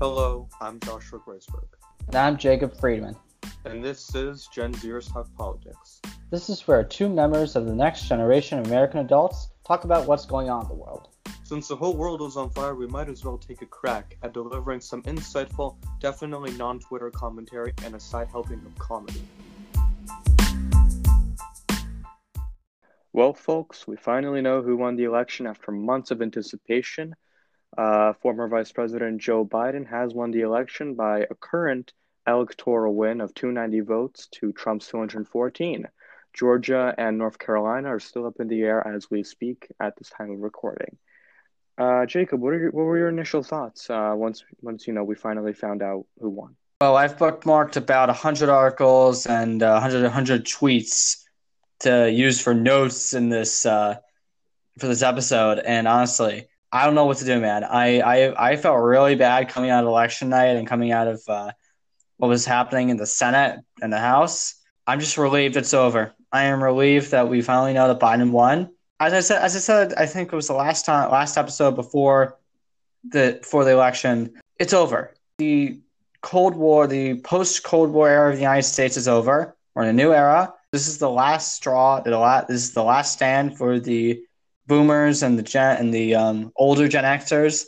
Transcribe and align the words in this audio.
Hello, 0.00 0.48
I'm 0.62 0.80
Joshua 0.80 1.18
Graceberg, 1.18 1.66
And 2.06 2.16
I'm 2.16 2.38
Jacob 2.38 2.74
Friedman. 2.80 3.14
and 3.66 3.84
this 3.84 4.14
is 4.14 4.48
Gen 4.50 4.72
Zers 4.72 5.12
Talk 5.12 5.28
Politics. 5.36 6.00
This 6.30 6.48
is 6.48 6.66
where 6.66 6.82
two 6.82 7.06
members 7.06 7.54
of 7.54 7.66
the 7.66 7.74
next 7.74 8.08
generation 8.08 8.58
of 8.58 8.66
American 8.66 9.00
adults 9.00 9.50
talk 9.66 9.84
about 9.84 10.06
what's 10.06 10.24
going 10.24 10.48
on 10.48 10.62
in 10.62 10.68
the 10.68 10.74
world. 10.74 11.08
Since 11.44 11.68
the 11.68 11.76
whole 11.76 11.94
world 11.94 12.22
is 12.22 12.38
on 12.38 12.48
fire, 12.48 12.74
we 12.74 12.86
might 12.86 13.10
as 13.10 13.26
well 13.26 13.36
take 13.36 13.60
a 13.60 13.66
crack 13.66 14.16
at 14.22 14.32
delivering 14.32 14.80
some 14.80 15.02
insightful, 15.02 15.76
definitely 16.00 16.52
non 16.52 16.80
Twitter 16.80 17.10
commentary 17.10 17.74
and 17.84 17.94
a 17.94 18.00
side 18.00 18.28
helping 18.28 18.62
of 18.64 18.78
comedy. 18.78 19.22
Well, 23.12 23.34
folks, 23.34 23.86
we 23.86 23.96
finally 23.96 24.40
know 24.40 24.62
who 24.62 24.78
won 24.78 24.96
the 24.96 25.04
election 25.04 25.46
after 25.46 25.70
months 25.72 26.10
of 26.10 26.22
anticipation. 26.22 27.14
Uh, 27.76 28.12
former 28.14 28.48
Vice 28.48 28.72
President 28.72 29.20
Joe 29.20 29.44
Biden 29.44 29.88
has 29.88 30.12
won 30.12 30.30
the 30.30 30.40
election 30.40 30.94
by 30.94 31.20
a 31.30 31.34
current 31.34 31.92
electoral 32.26 32.94
win 32.94 33.20
of 33.20 33.34
290 33.34 33.80
votes 33.80 34.28
to 34.32 34.52
Trump's 34.52 34.88
214. 34.88 35.86
Georgia 36.32 36.94
and 36.96 37.18
North 37.18 37.38
Carolina 37.38 37.88
are 37.88 38.00
still 38.00 38.26
up 38.26 38.40
in 38.40 38.48
the 38.48 38.62
air 38.62 38.86
as 38.86 39.10
we 39.10 39.22
speak 39.22 39.68
at 39.80 39.96
this 39.96 40.10
time 40.10 40.30
of 40.30 40.40
recording. 40.40 40.96
Uh, 41.78 42.06
Jacob, 42.06 42.40
what, 42.40 42.50
your, 42.50 42.70
what 42.70 42.84
were 42.84 42.98
your 42.98 43.08
initial 43.08 43.42
thoughts 43.42 43.88
uh, 43.88 44.12
once 44.14 44.44
once 44.60 44.86
you 44.86 44.92
know 44.92 45.02
we 45.02 45.14
finally 45.14 45.54
found 45.54 45.82
out 45.82 46.04
who 46.20 46.28
won? 46.28 46.54
Well, 46.80 46.96
I've 46.96 47.16
bookmarked 47.16 47.76
about 47.76 48.08
100 48.08 48.48
articles 48.48 49.26
and 49.26 49.62
uh, 49.62 49.80
100, 49.80 50.02
100 50.02 50.44
tweets 50.44 51.24
to 51.80 52.10
use 52.10 52.40
for 52.40 52.54
notes 52.54 53.14
in 53.14 53.30
this 53.30 53.64
uh, 53.64 53.96
for 54.78 54.88
this 54.88 55.02
episode. 55.02 55.58
And 55.58 55.88
honestly, 55.88 56.48
I 56.72 56.86
don't 56.86 56.94
know 56.94 57.06
what 57.06 57.16
to 57.18 57.24
do, 57.24 57.40
man. 57.40 57.64
I, 57.64 58.00
I, 58.00 58.50
I 58.52 58.56
felt 58.56 58.80
really 58.80 59.16
bad 59.16 59.48
coming 59.48 59.70
out 59.70 59.82
of 59.82 59.88
election 59.88 60.28
night 60.28 60.56
and 60.56 60.68
coming 60.68 60.92
out 60.92 61.08
of 61.08 61.22
uh, 61.26 61.50
what 62.18 62.28
was 62.28 62.44
happening 62.44 62.90
in 62.90 62.96
the 62.96 63.06
Senate 63.06 63.60
and 63.82 63.92
the 63.92 63.98
House. 63.98 64.54
I'm 64.86 65.00
just 65.00 65.18
relieved 65.18 65.56
it's 65.56 65.74
over. 65.74 66.14
I 66.32 66.44
am 66.44 66.62
relieved 66.62 67.10
that 67.10 67.28
we 67.28 67.42
finally 67.42 67.72
know 67.72 67.88
that 67.88 67.98
Biden 67.98 68.30
won. 68.30 68.70
As 69.00 69.12
I 69.12 69.20
said, 69.20 69.42
as 69.42 69.56
I 69.56 69.58
said, 69.58 69.94
I 69.94 70.06
think 70.06 70.32
it 70.32 70.36
was 70.36 70.46
the 70.46 70.54
last 70.54 70.84
time, 70.84 71.10
last 71.10 71.36
episode 71.36 71.74
before 71.74 72.38
the 73.08 73.38
before 73.40 73.64
the 73.64 73.72
election. 73.72 74.40
It's 74.58 74.74
over. 74.74 75.14
The 75.38 75.80
Cold 76.20 76.54
War, 76.54 76.86
the 76.86 77.18
post 77.20 77.62
Cold 77.64 77.90
War 77.90 78.08
era 78.08 78.30
of 78.30 78.36
the 78.36 78.42
United 78.42 78.64
States 78.64 78.96
is 78.96 79.08
over. 79.08 79.56
We're 79.74 79.84
in 79.84 79.88
a 79.88 79.92
new 79.92 80.12
era. 80.12 80.52
This 80.70 80.86
is 80.86 80.98
the 80.98 81.10
last 81.10 81.54
straw. 81.54 82.00
The 82.00 82.16
last, 82.16 82.48
this 82.48 82.62
is 82.62 82.74
the 82.74 82.84
last 82.84 83.12
stand 83.12 83.56
for 83.56 83.80
the 83.80 84.22
boomers 84.70 85.24
and 85.24 85.36
the 85.36 85.42
gen 85.42 85.76
and 85.78 85.92
the 85.92 86.14
um, 86.14 86.52
older 86.54 86.86
Gen 86.88 87.04
Xers. 87.04 87.66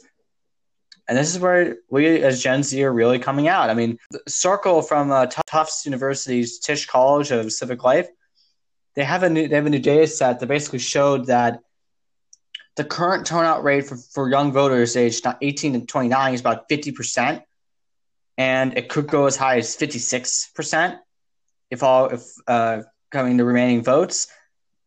And 1.08 1.18
this 1.18 1.34
is 1.34 1.40
where 1.40 1.78
we, 1.90 2.22
as 2.22 2.40
Gen 2.40 2.62
Z, 2.62 2.82
are 2.84 2.92
really 2.92 3.18
coming 3.18 3.48
out. 3.48 3.68
I 3.70 3.74
mean, 3.74 3.98
Circle 4.28 4.82
from 4.82 5.10
uh, 5.10 5.26
Tufts 5.26 5.84
University's 5.84 6.60
Tisch 6.60 6.86
College 6.86 7.32
of 7.32 7.52
Civic 7.52 7.82
Life, 7.82 8.08
they 8.94 9.02
have 9.02 9.24
a 9.24 9.28
new 9.28 9.48
they 9.48 9.56
have 9.56 9.66
a 9.66 9.70
new 9.70 9.80
data 9.80 10.06
set 10.06 10.38
that 10.38 10.46
basically 10.46 10.78
showed 10.78 11.26
that 11.26 11.60
the 12.76 12.84
current 12.84 13.26
turnout 13.26 13.64
rate 13.64 13.86
for, 13.86 13.96
for 13.96 14.30
young 14.30 14.52
voters 14.52 14.96
aged 14.96 15.26
18 15.42 15.72
to 15.80 15.86
29 15.86 16.34
is 16.34 16.40
about 16.40 16.68
50 16.68 16.92
percent, 16.92 17.42
and 18.38 18.78
it 18.78 18.88
could 18.88 19.08
go 19.08 19.26
as 19.26 19.36
high 19.36 19.58
as 19.58 19.74
56 19.74 20.52
percent 20.54 21.00
if 21.68 21.82
all 21.82 22.10
if 22.10 22.22
uh, 22.46 22.82
coming 23.10 23.38
the 23.38 23.44
remaining 23.44 23.82
votes, 23.82 24.28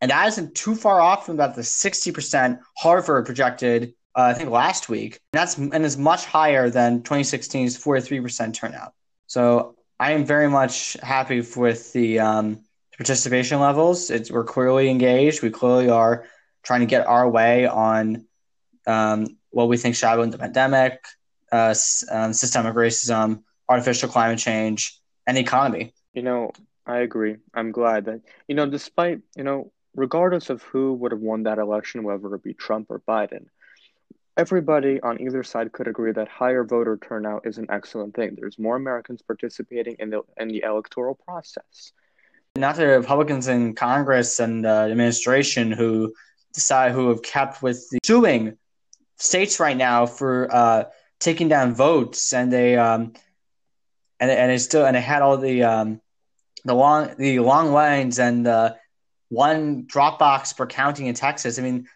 and 0.02 0.12
that 0.12 0.28
isn't 0.28 0.56
too 0.56 0.76
far 0.76 1.00
off 1.02 1.26
from 1.26 1.36
about 1.36 1.56
the 1.56 1.64
60 1.64 2.12
percent 2.12 2.60
Harvard 2.78 3.26
projected. 3.26 3.94
Uh, 4.18 4.32
I 4.32 4.34
think 4.34 4.50
last 4.50 4.88
week, 4.88 5.20
and 5.34 5.40
that's 5.40 5.58
and 5.58 5.86
is 5.86 5.98
much 5.98 6.26
higher 6.26 6.70
than 6.70 7.02
2016's 7.02 7.76
43 7.76 8.22
percent 8.22 8.56
turnout. 8.56 8.94
So 9.28 9.76
I 10.00 10.12
am 10.12 10.26
very 10.26 10.50
much 10.50 10.94
happy 11.02 11.42
with 11.56 11.92
the 11.94 12.20
um, 12.20 12.62
participation 12.98 13.60
levels. 13.60 14.10
It's 14.10 14.32
we're 14.32 14.44
clearly 14.44 14.90
engaged. 14.90 15.42
We 15.42 15.50
clearly 15.50 15.90
are 15.90 16.26
trying 16.64 16.82
to 16.82 16.86
get 16.86 17.08
our 17.08 17.30
way 17.30 17.66
on 17.66 18.26
um, 18.88 19.38
what 19.52 19.70
we 19.70 19.78
think 19.78 19.96
shadowing 19.96 20.32
the 20.32 20.38
pandemic, 20.38 21.04
uh, 21.52 21.74
um, 22.12 22.34
systemic 22.34 22.74
racism, 22.74 23.44
artificial 23.70 24.10
climate 24.10 24.40
change, 24.40 25.00
and 25.28 25.38
the 25.38 25.42
economy. 25.42 25.94
You 26.14 26.24
know, 26.24 26.52
I 26.86 27.00
agree. 27.00 27.38
I'm 27.54 27.72
glad 27.72 28.06
that 28.06 28.22
you 28.48 28.56
know, 28.56 28.70
despite 28.70 29.22
you 29.36 29.44
know, 29.44 29.72
regardless 29.96 30.50
of 30.50 30.62
who 30.64 30.94
would 30.94 31.12
have 31.12 31.22
won 31.22 31.44
that 31.44 31.58
election, 31.58 32.04
whether 32.04 32.34
it 32.36 32.44
be 32.44 32.54
Trump 32.54 32.88
or 32.90 33.00
Biden, 33.00 33.46
everybody 34.38 35.00
on 35.02 35.22
either 35.22 35.44
side 35.44 35.72
could 35.72 35.88
agree 35.88 36.12
that 36.12 36.28
higher 36.28 36.64
voter 36.64 36.98
turnout 36.98 37.48
is 37.48 37.58
an 37.58 37.68
excellent 37.70 38.16
thing. 38.16 38.36
There's 38.36 38.60
more 38.60 38.76
Americans 38.76 39.22
participating 39.22 39.96
in 40.00 40.10
the 40.10 40.22
in 40.38 40.50
the 40.50 40.64
electoral 40.64 41.16
process. 41.16 41.94
Not 42.58 42.76
the 42.76 42.88
Republicans 42.88 43.48
in 43.48 43.76
Congress 43.76 44.40
and 44.40 44.64
the 44.64 44.70
administration 44.70 45.72
who 45.72 46.14
decide 46.54 46.92
who 46.92 47.10
have 47.10 47.22
kept 47.22 47.62
with 47.62 47.90
the 47.90 48.00
suing 48.04 48.58
states 49.18 49.60
right 49.60 49.76
now 49.76 50.06
for 50.06 50.54
uh, 50.54 50.84
taking 51.20 51.48
down 51.48 51.74
votes, 51.74 52.34
and 52.34 52.52
they 52.52 52.78
um, 52.78 53.14
and 54.20 54.32
and 54.32 54.52
they 54.52 54.58
still 54.58 54.86
and 54.86 54.96
they 54.96 55.02
had 55.02 55.22
all 55.22 55.38
the 55.38 55.64
um, 55.64 56.02
the 56.64 56.74
long 56.74 57.16
the 57.18 57.40
long 57.40 57.72
lines 57.72 58.20
and 58.20 58.48
uh, 58.48 58.74
one 59.30 59.86
drop 59.86 60.20
box 60.20 60.54
per 60.54 60.66
county 60.66 61.08
in 61.08 61.16
Texas. 61.16 61.60
I 61.60 61.62
mean, 61.62 61.88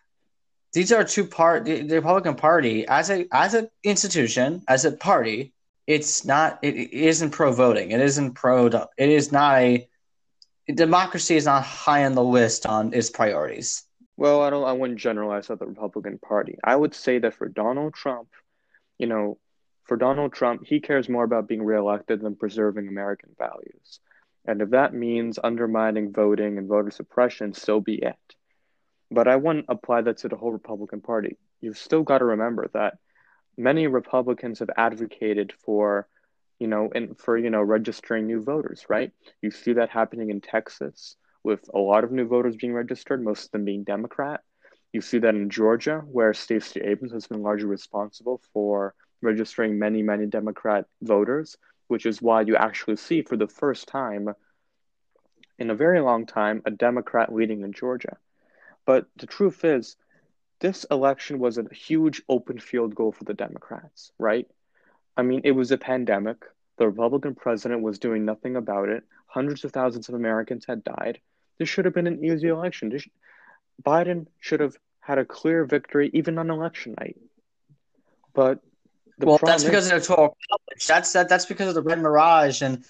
these 0.73 0.91
are 0.91 1.03
two 1.03 1.25
part 1.25 1.65
the, 1.65 1.81
the 1.81 1.95
Republican 1.95 2.35
Party 2.35 2.87
as 2.87 3.09
a 3.09 3.27
as 3.31 3.53
an 3.53 3.69
institution 3.83 4.63
as 4.67 4.85
a 4.85 4.91
party. 4.91 5.53
It's 5.87 6.23
not. 6.23 6.59
It, 6.61 6.75
it 6.75 6.93
isn't 6.93 7.31
pro 7.31 7.51
voting. 7.51 7.91
It 7.91 7.99
isn't 8.01 8.33
pro. 8.33 8.67
It 8.67 9.09
is 9.09 9.31
not 9.31 9.57
a. 9.59 9.87
Democracy 10.71 11.35
is 11.35 11.45
not 11.45 11.63
high 11.63 12.05
on 12.05 12.13
the 12.13 12.23
list 12.23 12.67
on 12.67 12.93
its 12.93 13.09
priorities. 13.09 13.83
Well, 14.15 14.43
I 14.43 14.51
don't. 14.51 14.65
I 14.65 14.73
wouldn't 14.73 14.99
generalize 14.99 15.47
the 15.47 15.55
Republican 15.55 16.19
Party. 16.19 16.57
I 16.63 16.75
would 16.75 16.93
say 16.93 17.17
that 17.19 17.33
for 17.33 17.47
Donald 17.49 17.95
Trump, 17.95 18.27
you 18.99 19.07
know, 19.07 19.39
for 19.85 19.97
Donald 19.97 20.33
Trump, 20.33 20.67
he 20.67 20.79
cares 20.79 21.09
more 21.09 21.23
about 21.23 21.47
being 21.47 21.63
reelected 21.63 22.21
than 22.21 22.35
preserving 22.35 22.87
American 22.87 23.31
values. 23.39 23.99
And 24.45 24.61
if 24.61 24.69
that 24.71 24.93
means 24.93 25.39
undermining 25.43 26.11
voting 26.11 26.57
and 26.57 26.67
voter 26.67 26.91
suppression, 26.91 27.53
so 27.53 27.79
be 27.79 27.95
it. 27.95 28.35
But 29.11 29.27
I 29.27 29.35
wouldn't 29.35 29.65
apply 29.69 30.01
that 30.03 30.17
to 30.19 30.29
the 30.29 30.35
whole 30.35 30.51
Republican 30.51 31.01
Party. 31.01 31.37
You've 31.61 31.77
still 31.77 32.03
got 32.03 32.19
to 32.19 32.25
remember 32.25 32.69
that 32.73 32.97
many 33.57 33.87
Republicans 33.87 34.59
have 34.59 34.69
advocated 34.77 35.53
for, 35.65 36.07
you 36.59 36.67
know, 36.67 36.89
and 36.93 37.17
for 37.17 37.37
you 37.37 37.49
know 37.49 37.61
registering 37.61 38.27
new 38.27 38.41
voters. 38.41 38.85
Right? 38.87 39.11
You 39.41 39.51
see 39.51 39.73
that 39.73 39.89
happening 39.89 40.29
in 40.29 40.41
Texas 40.41 41.15
with 41.43 41.69
a 41.73 41.79
lot 41.79 42.03
of 42.03 42.11
new 42.11 42.27
voters 42.27 42.55
being 42.55 42.73
registered, 42.73 43.23
most 43.23 43.45
of 43.45 43.51
them 43.51 43.65
being 43.65 43.83
Democrat. 43.83 44.41
You 44.93 45.01
see 45.01 45.19
that 45.19 45.35
in 45.35 45.49
Georgia, 45.49 45.99
where 45.99 46.33
Stacey 46.33 46.81
Abrams 46.81 47.13
has 47.13 47.27
been 47.27 47.41
largely 47.41 47.67
responsible 47.67 48.41
for 48.53 48.95
registering 49.21 49.77
many, 49.77 50.01
many 50.01 50.25
Democrat 50.25 50.85
voters, 51.01 51.57
which 51.89 52.05
is 52.05 52.21
why 52.21 52.41
you 52.41 52.55
actually 52.55 52.95
see 52.95 53.21
for 53.21 53.35
the 53.35 53.47
first 53.47 53.87
time 53.87 54.33
in 55.57 55.69
a 55.69 55.75
very 55.75 55.99
long 55.99 56.25
time 56.25 56.61
a 56.65 56.71
Democrat 56.71 57.33
leading 57.33 57.61
in 57.61 57.73
Georgia. 57.73 58.17
But 58.85 59.07
the 59.17 59.27
truth 59.27 59.65
is, 59.65 59.97
this 60.59 60.85
election 60.91 61.39
was 61.39 61.57
a 61.57 61.73
huge 61.73 62.21
open 62.29 62.59
field 62.59 62.95
goal 62.95 63.11
for 63.11 63.23
the 63.23 63.33
Democrats, 63.33 64.11
right? 64.17 64.47
I 65.17 65.23
mean, 65.23 65.41
it 65.43 65.51
was 65.51 65.71
a 65.71 65.77
pandemic. 65.77 66.45
The 66.77 66.87
Republican 66.87 67.35
president 67.35 67.81
was 67.81 67.99
doing 67.99 68.23
nothing 68.23 68.55
about 68.55 68.89
it. 68.89 69.03
Hundreds 69.27 69.63
of 69.65 69.71
thousands 69.71 70.09
of 70.09 70.15
Americans 70.15 70.65
had 70.65 70.83
died. 70.83 71.19
This 71.57 71.69
should 71.69 71.85
have 71.85 71.93
been 71.93 72.07
an 72.07 72.23
easy 72.23 72.47
election. 72.47 72.89
This, 72.89 73.07
Biden 73.83 74.27
should 74.39 74.59
have 74.59 74.77
had 74.99 75.17
a 75.17 75.25
clear 75.25 75.65
victory 75.65 76.09
even 76.13 76.37
on 76.37 76.49
election 76.49 76.95
night. 76.99 77.17
But 78.33 78.59
well, 79.27 79.37
problem 79.37 79.53
that's 79.53 79.63
because 79.63 79.85
of 79.85 79.89
the 79.89 79.95
electoral 79.97 80.37
college. 80.49 80.87
That's 80.87 81.13
that, 81.13 81.29
that's 81.29 81.45
because 81.45 81.69
of 81.69 81.75
the 81.75 81.81
red 81.81 81.99
mirage, 81.99 82.61
and 82.61 82.83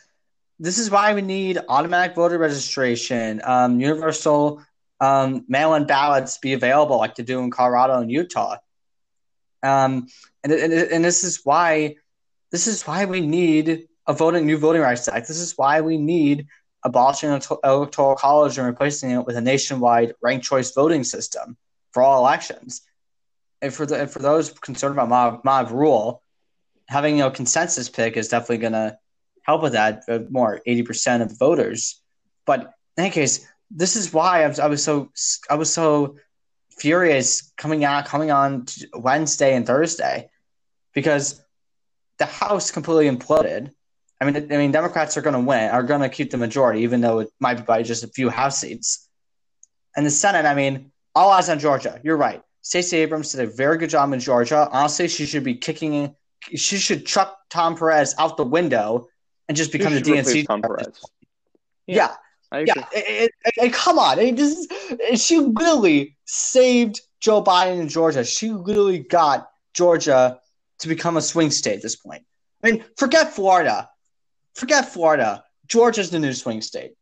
this 0.60 0.78
is 0.78 0.92
why 0.92 1.14
we 1.14 1.22
need 1.22 1.60
automatic 1.70 2.16
voter 2.16 2.38
registration, 2.38 3.42
um, 3.44 3.80
universal 3.80 4.62
um, 5.00 5.46
mail-in 5.48 5.86
ballots 5.86 6.38
be 6.38 6.54
available, 6.54 6.98
like 6.98 7.16
they 7.16 7.24
do 7.24 7.40
in 7.40 7.52
Colorado 7.52 8.00
and 8.00 8.12
Utah. 8.12 8.58
Um, 9.64 10.08
and, 10.44 10.54
and 10.54 10.74
and 10.74 11.04
this 11.04 11.24
is 11.24 11.42
why 11.44 11.96
this 12.52 12.68
is 12.68 12.84
why 12.84 13.06
we 13.06 13.22
need 13.22 13.88
a 14.08 14.14
voting 14.14 14.46
new 14.46 14.58
voting 14.58 14.82
rights 14.82 15.08
act. 15.08 15.28
This 15.28 15.40
is 15.40 15.54
why 15.58 15.82
we 15.82 15.98
need 15.98 16.48
abolishing 16.84 17.30
the 17.30 17.60
electoral 17.64 18.16
college 18.16 18.58
and 18.58 18.66
replacing 18.66 19.12
it 19.12 19.26
with 19.26 19.36
a 19.36 19.42
nationwide 19.42 20.14
ranked 20.22 20.46
choice 20.46 20.72
voting 20.72 21.04
system 21.04 21.58
for 21.92 22.04
all 22.04 22.20
elections. 22.20 22.82
And 23.62 23.74
for 23.74 23.86
the 23.86 24.08
for 24.08 24.20
those 24.20 24.52
concerned 24.52 24.94
about 24.94 25.10
mob, 25.10 25.42
mob 25.44 25.72
rule, 25.72 26.22
having 26.88 27.22
a 27.22 27.30
consensus 27.30 27.90
pick 27.90 28.18
is 28.18 28.30
definitely 28.30 28.60
going 28.60 28.74
to 28.74 28.98
help 29.44 29.62
with 29.62 29.74
that. 29.74 30.04
uh, 30.08 30.20
More 30.30 30.62
eighty 30.66 30.84
percent 30.84 31.24
of 31.24 31.38
voters, 31.38 32.02
but 32.46 32.74
in 32.98 33.06
any 33.06 33.10
case, 33.10 33.46
this 33.70 33.96
is 33.96 34.14
why 34.14 34.44
I 34.44 34.48
was, 34.48 34.60
I 34.60 34.68
was 34.68 34.84
so 34.84 35.12
I 35.50 35.56
was 35.56 35.74
so 35.74 36.18
furious 36.72 37.52
coming 37.58 37.84
out 37.84 38.06
coming 38.06 38.32
on 38.32 38.66
Wednesday 38.94 39.56
and 39.56 39.68
Thursday 39.68 40.30
because 40.94 41.42
the 42.18 42.26
House 42.26 42.72
completely 42.72 43.10
imploded. 43.10 43.72
I 44.22 44.26
mean, 44.26 44.36
I 44.52 44.58
mean, 44.58 44.72
Democrats 44.72 45.16
are 45.18 45.22
going 45.22 45.34
to 45.34 45.40
win, 45.40 45.70
are 45.70 45.84
going 45.84 46.02
to 46.02 46.10
keep 46.10 46.32
the 46.32 46.38
majority, 46.38 46.82
even 46.82 47.00
though 47.02 47.20
it 47.20 47.30
might 47.40 47.56
be 47.56 47.64
by 47.64 47.84
just 47.84 48.04
a 48.04 48.08
few 48.08 48.30
House 48.30 48.60
seats. 48.60 49.08
And 49.96 50.06
the 50.06 50.12
Senate, 50.12 50.46
I 50.46 50.56
mean, 50.56 50.92
all 51.16 51.32
eyes 51.32 51.50
on 51.50 51.60
Georgia. 51.60 52.00
You're 52.04 52.18
right. 52.18 52.42
Stacey 52.62 52.98
Abrams 52.98 53.32
did 53.32 53.42
a 53.42 53.48
very 53.48 53.78
good 53.78 53.90
job 53.90 54.12
in 54.14 54.20
Georgia. 54.20 54.68
Honestly, 54.72 55.08
she 55.08 55.26
should 55.26 55.44
be 55.44 55.56
kicking. 55.56 56.16
She 56.56 56.78
should 56.78 57.06
chuck 57.06 57.38
Tom 57.50 57.76
Perez 57.76 58.16
out 58.18 58.38
the 58.38 58.44
window 58.44 59.08
and 59.48 59.58
just 59.58 59.72
become 59.72 59.94
the 59.94 60.02
DNC. 60.02 60.46
Tom 60.48 60.62
Perez. 60.62 60.88
Yeah, 61.88 62.16
yeah. 62.54 62.64
yeah. 62.68 62.86
It, 62.94 63.32
it, 63.46 63.54
it, 63.58 63.74
come 63.74 63.98
on, 63.98 64.36
just, 64.36 64.72
she 65.16 65.40
literally 65.40 66.16
saved 66.26 67.02
Joe 67.20 67.44
Biden 67.44 67.80
in 67.80 67.90
Georgia. 67.90 68.24
She 68.24 68.52
literally 68.52 69.00
got 69.00 69.50
Georgia 69.74 70.40
to 70.80 70.88
become 70.88 71.18
a 71.18 71.22
swing 71.22 71.52
state 71.52 71.78
at 71.78 71.82
this 71.82 71.96
point. 71.96 72.24
I 72.64 72.72
mean, 72.72 72.86
forget 72.98 73.34
Florida. 73.34 73.90
Forget 74.56 74.92
Florida. 74.92 75.44
Georgia's 75.68 76.10
the 76.10 76.20
new 76.20 76.34
swing 76.34 76.62
state. 76.62 76.94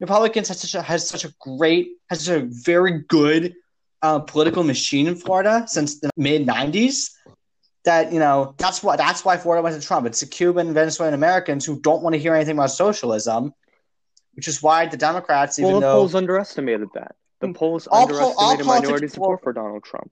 Republicans 0.00 0.48
has 0.48 0.60
such 0.60 0.74
a 0.74 0.82
has 0.82 1.08
such 1.08 1.24
a 1.24 1.32
great 1.40 1.96
has 2.08 2.24
such 2.24 2.42
a 2.42 2.46
very 2.46 3.02
good 3.08 3.54
uh, 4.02 4.20
political 4.20 4.62
machine 4.62 5.06
in 5.06 5.16
Florida 5.16 5.64
since 5.66 6.00
the 6.00 6.10
mid 6.16 6.46
'90s. 6.46 7.10
That 7.84 8.12
you 8.12 8.18
know 8.18 8.54
that's 8.58 8.82
why 8.82 8.96
that's 8.96 9.24
why 9.24 9.36
Florida 9.36 9.62
went 9.62 9.80
to 9.80 9.86
Trump. 9.86 10.06
It's 10.06 10.20
the 10.20 10.26
Cuban, 10.26 10.74
Venezuelan 10.74 11.14
Americans 11.14 11.64
who 11.64 11.80
don't 11.80 12.02
want 12.02 12.14
to 12.14 12.18
hear 12.18 12.34
anything 12.34 12.56
about 12.56 12.70
socialism, 12.70 13.54
which 14.34 14.48
is 14.48 14.62
why 14.62 14.86
the 14.86 14.96
Democrats, 14.96 15.58
even 15.58 15.72
well, 15.72 15.80
the 15.80 15.86
though 15.86 15.94
polls 16.00 16.14
underestimated 16.14 16.88
that, 16.94 17.16
the 17.40 17.52
polls 17.52 17.86
all 17.86 18.02
underestimated 18.02 18.66
minority 18.66 19.08
support 19.08 19.42
for 19.42 19.52
Donald 19.52 19.84
Trump. 19.84 20.10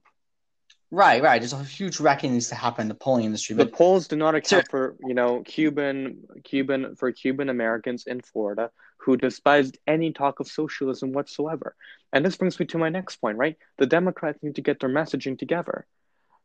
Right, 0.89 1.21
right. 1.21 1.41
There's 1.41 1.53
a 1.53 1.63
huge 1.63 1.99
reckoning 1.99 2.33
needs 2.33 2.49
to 2.49 2.55
happen 2.55 2.83
in 2.83 2.87
the 2.87 2.95
polling 2.95 3.25
industry. 3.25 3.55
But 3.55 3.71
the 3.71 3.77
polls 3.77 4.07
do 4.07 4.15
not 4.15 4.35
account 4.35 4.69
for, 4.69 4.95
you 5.05 5.13
know, 5.13 5.41
Cuban, 5.43 6.23
Cuban 6.43 6.95
for 6.95 7.11
Cuban 7.11 7.49
Americans 7.49 8.05
in 8.07 8.21
Florida 8.21 8.71
who 9.07 9.15
despised 9.15 9.77
any 9.87 10.11
talk 10.11 10.41
of 10.41 10.47
socialism 10.47 11.13
whatsoever. 11.13 11.75
And 12.11 12.25
this 12.25 12.35
brings 12.35 12.59
me 12.59 12.65
to 12.67 12.77
my 12.77 12.89
next 12.89 13.17
point, 13.17 13.37
right? 13.37 13.55
The 13.77 13.85
Democrats 13.85 14.43
need 14.43 14.55
to 14.55 14.61
get 14.61 14.81
their 14.81 14.89
messaging 14.89 15.39
together, 15.39 15.85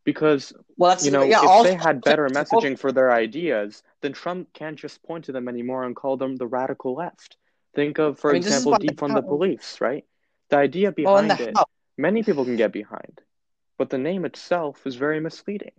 because 0.05 0.53
well, 0.77 0.97
you 1.03 1.11
know, 1.11 1.25
yeah, 1.25 1.43
if 1.43 1.49
also, 1.49 1.71
they 1.71 1.75
had 1.75 2.03
better 2.03 2.29
messaging 2.33 2.79
for 2.79 2.93
their 2.93 3.13
ideas, 3.13 3.83
then 4.01 4.13
Trump 4.13 4.53
can't 4.53 4.79
just 4.79 5.03
point 5.03 5.25
to 5.25 5.33
them 5.33 5.49
anymore 5.49 5.85
and 5.85 5.97
call 5.97 6.17
them 6.17 6.37
the 6.37 6.47
radical 6.47 6.95
left. 6.95 7.37
Think 7.75 7.99
of, 7.99 8.21
for 8.21 8.31
I 8.31 8.35
mean, 8.35 8.43
example, 8.43 8.75
defund 8.75 9.15
the 9.15 9.23
police, 9.23 9.81
right? 9.81 10.05
The 10.51 10.59
idea 10.59 10.93
behind 10.93 11.29
well, 11.29 11.37
the 11.37 11.49
it, 11.49 11.57
many 11.97 12.23
people 12.23 12.45
can 12.45 12.57
get 12.57 12.73
behind 12.73 13.21
but 13.79 13.91
the 13.91 13.99
name 13.99 14.25
itself 14.25 14.87
is 14.87 14.97
very 14.97 15.21
misleading. 15.21 15.73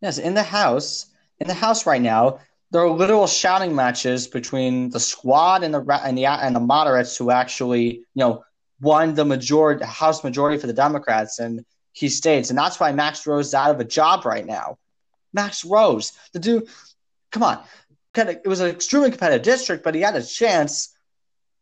Yes, 0.00 0.18
in 0.18 0.34
the 0.34 0.42
house, 0.42 1.06
in 1.38 1.48
the 1.48 1.54
house 1.54 1.86
right 1.86 2.00
now, 2.00 2.40
there 2.70 2.82
are 2.82 2.90
literal 2.90 3.26
shouting 3.26 3.74
matches 3.74 4.26
between 4.26 4.90
the 4.90 5.00
squad 5.00 5.62
and 5.62 5.72
the 5.72 6.00
and 6.04 6.16
the 6.16 6.26
and 6.26 6.54
the 6.54 6.60
moderates 6.60 7.16
who 7.16 7.30
actually, 7.30 7.86
you 7.86 8.04
know, 8.14 8.44
won 8.80 9.14
the 9.14 9.24
majority 9.24 9.84
House 9.84 10.22
majority 10.22 10.58
for 10.58 10.66
the 10.66 10.72
Democrats 10.72 11.40
in 11.40 11.64
key 11.94 12.08
states, 12.08 12.50
and 12.50 12.58
that's 12.58 12.78
why 12.78 12.92
Max 12.92 13.26
Rose 13.26 13.48
is 13.48 13.54
out 13.54 13.70
of 13.70 13.80
a 13.80 13.84
job 13.84 14.24
right 14.24 14.46
now. 14.46 14.78
Max 15.32 15.64
Rose, 15.64 16.12
the 16.32 16.38
dude, 16.38 16.68
come 17.32 17.42
on, 17.42 17.62
it 18.14 18.46
was 18.46 18.60
an 18.60 18.70
extremely 18.70 19.10
competitive 19.10 19.42
district, 19.42 19.84
but 19.84 19.94
he 19.94 20.00
had 20.00 20.16
a 20.16 20.22
chance, 20.22 20.94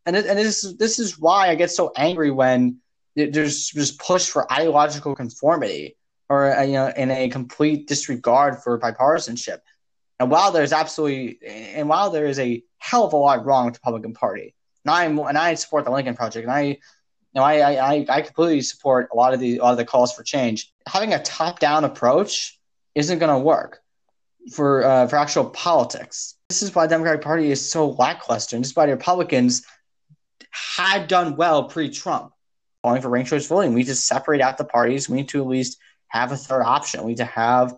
and 0.05 0.17
it, 0.17 0.27
and 0.27 0.39
this 0.39 0.63
this 0.79 0.99
is 0.99 1.19
why 1.19 1.49
I 1.49 1.55
get 1.55 1.71
so 1.71 1.93
angry 1.97 2.31
when 2.31 2.81
there's 3.17 3.71
just 3.71 3.99
push 3.99 4.29
for 4.29 4.51
ideological 4.53 5.15
conformity 5.15 5.97
or 6.29 6.55
uh, 6.57 6.63
you 6.63 6.75
know 6.75 6.93
in 6.97 7.11
a 7.11 7.29
complete 7.29 7.89
disregard 7.89 8.63
for 8.63 8.79
bipartisanship. 8.79 9.61
And 10.19 10.31
while 10.31 10.53
there's 10.53 10.73
absolutely 10.73 11.39
and 11.47 11.89
while 11.89 12.11
there 12.11 12.27
is 12.27 12.39
a 12.39 12.63
hell 12.79 13.05
of 13.05 13.13
a 13.13 13.17
lot 13.17 13.45
wrong 13.45 13.67
with 13.67 13.75
the 13.75 13.81
Republican 13.83 14.15
Party, 14.15 14.55
and 14.85 14.91
I 14.91 15.05
and 15.05 15.39
I 15.39 15.55
support 15.55 15.85
the 15.85 15.91
Lincoln 15.91 16.15
Project, 16.15 16.45
and 16.45 16.53
I 16.53 16.63
you 16.63 16.79
know 17.35 17.43
I 17.43 17.95
I, 17.95 18.07
I 18.09 18.23
completely 18.23 18.61
support 18.63 19.09
a 19.13 19.17
lot 19.17 19.35
of 19.35 19.41
the 19.41 19.59
a 19.59 19.63
lot 19.63 19.73
of 19.73 19.79
the 19.79 19.85
calls 19.85 20.13
for 20.13 20.23
change. 20.23 20.73
Having 20.87 21.15
a 21.15 21.23
top 21.23 21.59
down 21.59 21.85
approach 21.85 22.59
isn't 22.95 23.19
going 23.19 23.33
to 23.33 23.39
work 23.39 23.81
for 24.53 24.85
uh, 24.85 25.07
for 25.07 25.17
actual 25.17 25.51
politics. 25.51 26.35
This 26.49 26.63
is 26.63 26.75
why 26.75 26.87
the 26.87 26.91
Democratic 26.91 27.23
Party 27.23 27.51
is 27.51 27.71
so 27.71 27.91
lackluster. 27.91 28.57
And 28.57 28.65
this 28.65 28.71
is 28.71 28.77
why 28.77 28.87
the 28.87 28.93
Republicans 28.93 29.65
had 30.51 31.09
done 31.09 31.37
well 31.37 31.65
pre-Trump 31.65 32.33
calling 32.87 33.03
for 33.03 33.09
ranked 33.09 33.31
choice 33.31 33.49
voting. 33.49 33.73
We 33.73 33.81
need 33.81 33.89
to 33.89 33.97
separate 33.97 34.41
out 34.41 34.59
the 34.59 34.65
parties. 34.65 35.09
We 35.09 35.17
need 35.17 35.29
to 35.31 35.41
at 35.41 35.49
least 35.49 35.79
have 36.07 36.31
a 36.31 36.37
third 36.37 36.63
option. 36.63 37.03
We 37.03 37.13
need 37.13 37.17
to 37.17 37.25
have 37.25 37.75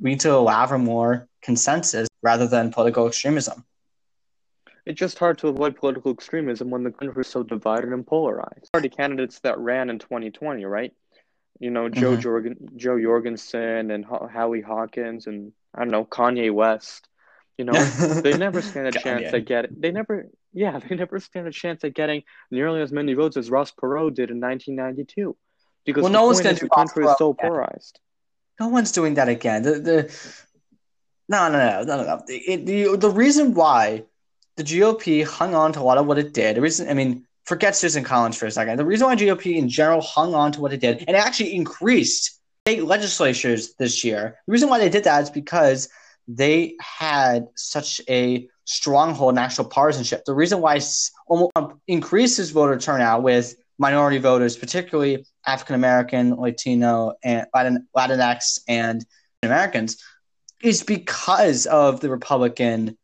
we 0.00 0.10
need 0.10 0.20
to 0.20 0.34
allow 0.34 0.66
for 0.66 0.78
more 0.78 1.28
consensus 1.40 2.08
rather 2.20 2.48
than 2.48 2.72
political 2.72 3.06
extremism. 3.06 3.64
It's 4.86 4.98
just 4.98 5.18
hard 5.18 5.38
to 5.38 5.48
avoid 5.48 5.76
political 5.76 6.10
extremism 6.10 6.68
when 6.70 6.82
the 6.82 6.90
country 6.90 7.20
is 7.20 7.28
so 7.28 7.44
divided 7.44 7.92
and 7.92 8.04
polarized. 8.04 8.72
Party 8.72 8.88
candidates 8.88 9.38
that 9.40 9.56
ran 9.58 9.88
in 9.88 10.00
2020, 10.00 10.64
right? 10.64 10.92
You 11.60 11.70
know, 11.70 11.88
Joe 11.88 12.16
mm-hmm. 12.16 12.28
Jorgen, 12.28 12.76
Jo 12.76 13.00
Jorgensen 13.00 13.92
and 13.92 14.04
Howie 14.04 14.62
Hawkins 14.62 15.28
and 15.28 15.52
I 15.72 15.80
don't 15.80 15.90
know 15.90 16.04
Kanye 16.04 16.52
West. 16.52 17.08
You 17.56 17.66
know, 17.66 17.72
they 18.24 18.36
never 18.36 18.60
stand 18.60 18.88
a 18.88 18.92
chance 18.98 19.32
at 19.32 19.44
get. 19.44 19.80
They 19.80 19.92
never 19.92 20.28
yeah, 20.54 20.78
they 20.88 20.94
never 20.94 21.20
stand 21.20 21.46
a 21.46 21.52
chance 21.52 21.84
at 21.84 21.94
getting 21.94 22.22
nearly 22.50 22.80
as 22.80 22.92
many 22.92 23.12
votes 23.14 23.36
as 23.36 23.50
Ross 23.50 23.72
Perot 23.72 24.14
did 24.14 24.30
in 24.30 24.40
1992. 24.40 25.36
Because 25.84 26.02
well, 26.02 26.12
no 26.12 26.26
one's 26.26 26.40
going 26.40 26.56
to 26.56 26.64
the 26.64 26.70
country 26.70 27.04
is 27.04 27.14
so 27.18 27.34
polarized. 27.34 28.00
No 28.58 28.68
one's 28.68 28.92
doing 28.92 29.14
that 29.14 29.28
again. 29.28 29.62
The, 29.62 29.72
the 29.80 30.16
no, 31.28 31.50
no, 31.50 31.58
no, 31.58 31.82
no, 31.82 31.96
no. 31.96 32.04
no. 32.04 32.22
It, 32.28 32.64
the, 32.64 32.96
the 32.96 33.10
reason 33.10 33.52
why 33.52 34.04
the 34.56 34.62
GOP 34.62 35.26
hung 35.26 35.54
on 35.54 35.72
to 35.72 35.80
a 35.80 35.82
lot 35.82 35.98
of 35.98 36.06
what 36.06 36.18
it 36.18 36.32
did, 36.32 36.56
the 36.56 36.60
reason, 36.62 36.88
I 36.88 36.94
mean, 36.94 37.26
forget 37.44 37.76
Susan 37.76 38.04
Collins 38.04 38.36
for 38.36 38.46
a 38.46 38.50
second. 38.50 38.78
The 38.78 38.86
reason 38.86 39.06
why 39.06 39.16
GOP 39.16 39.56
in 39.56 39.68
general 39.68 40.00
hung 40.00 40.34
on 40.34 40.52
to 40.52 40.60
what 40.60 40.72
it 40.72 40.80
did 40.80 41.00
and 41.00 41.10
it 41.10 41.16
actually 41.16 41.54
increased 41.54 42.40
state 42.66 42.84
legislatures 42.84 43.74
this 43.74 44.04
year, 44.04 44.38
the 44.46 44.52
reason 44.52 44.70
why 44.70 44.78
they 44.78 44.88
did 44.88 45.04
that 45.04 45.22
is 45.22 45.30
because 45.30 45.88
they 46.28 46.76
had 46.80 47.48
such 47.56 48.00
a 48.08 48.48
stronghold 48.64 49.34
national 49.34 49.68
partisanship. 49.68 50.24
The 50.24 50.34
reason 50.34 50.60
why 50.60 50.80
Trump 51.28 51.80
increases 51.86 52.50
voter 52.50 52.78
turnout 52.78 53.22
with 53.22 53.54
minority 53.78 54.18
voters, 54.18 54.56
particularly 54.56 55.26
African 55.46 55.74
American, 55.74 56.36
Latino, 56.36 57.14
and 57.22 57.46
Latin, 57.54 57.86
Latinx, 57.96 58.60
and 58.68 59.04
Americans, 59.42 60.02
is 60.62 60.82
because 60.82 61.66
of 61.66 62.00
the 62.00 62.08
Republican 62.08 62.96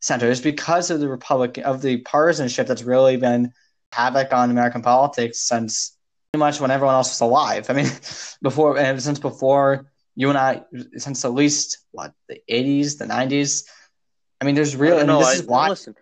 center. 0.00 0.30
It's 0.30 0.40
because 0.40 0.90
of 0.90 1.00
the 1.00 1.08
Republican 1.08 1.64
of 1.64 1.82
the 1.82 1.98
partisanship 1.98 2.66
that's 2.66 2.82
really 2.82 3.16
been 3.16 3.52
havoc 3.92 4.32
on 4.32 4.50
American 4.50 4.82
politics 4.82 5.40
since 5.40 5.96
pretty 6.32 6.40
much 6.40 6.60
when 6.60 6.70
everyone 6.70 6.94
else 6.94 7.10
was 7.10 7.20
alive. 7.20 7.68
I 7.68 7.72
mean, 7.72 7.90
before 8.42 8.78
and 8.78 9.02
since 9.02 9.18
before 9.18 9.90
you 10.14 10.28
and 10.28 10.38
I, 10.38 10.62
since 10.96 11.24
at 11.24 11.32
least 11.32 11.78
what 11.90 12.12
the 12.28 12.40
'80s, 12.48 12.98
the 12.98 13.06
'90s 13.06 13.64
I 14.40 14.44
mean, 14.44 14.54
there's 14.54 14.76
really. 14.76 15.04
No, 15.04 15.18
this 15.18 15.28
I, 15.28 15.32
is 15.34 15.42
why. 15.44 15.68
Listen, 15.68 15.94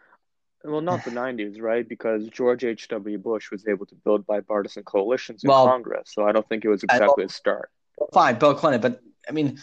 well, 0.65 0.81
not 0.81 1.05
the 1.05 1.11
'90s, 1.11 1.61
right? 1.61 1.89
Because 1.89 2.29
George 2.29 2.65
H. 2.65 2.89
W. 2.89 3.19
Bush 3.19 3.51
was 3.51 3.67
able 3.67 3.87
to 3.87 3.95
build 3.95 4.27
bipartisan 4.27 4.85
coalitions 4.85 5.45
in 5.45 5.49
well, 5.49 5.67
Congress, 5.67 6.11
so 6.13 6.27
I 6.27 6.33
don't 6.33 6.49
think 6.49 6.65
it 6.65 6.69
was 6.69 6.83
exactly 6.83 7.25
a 7.25 7.29
start. 7.29 7.71
Fine, 8.13 8.39
Bill 8.39 8.55
Clinton, 8.55 8.81
but 8.81 9.01
I 9.29 9.33
mean, 9.33 9.59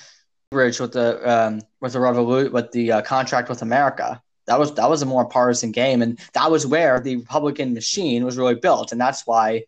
Rich 0.52 0.80
with 0.80 0.94
the 0.94 1.30
um, 1.30 1.62
with 1.82 1.94
the 1.94 2.00
revolut 2.00 2.52
with 2.52 2.72
the 2.72 2.92
uh, 2.92 3.02
contract 3.02 3.50
with 3.50 3.62
America. 3.62 4.22
That 4.48 4.60
was 4.60 4.74
that 4.76 4.90
was 4.90 5.02
a 5.02 5.06
more 5.06 5.26
partisan 5.26 5.72
game, 5.72 6.02
and 6.02 6.20
that 6.34 6.52
was 6.52 6.68
where 6.68 7.00
the 7.00 7.18
Republican 7.18 7.74
machine 7.74 8.24
was 8.24 8.38
really 8.38 8.56
built, 8.56 8.92
and 8.92 9.02
that's 9.02 9.26
why 9.26 9.64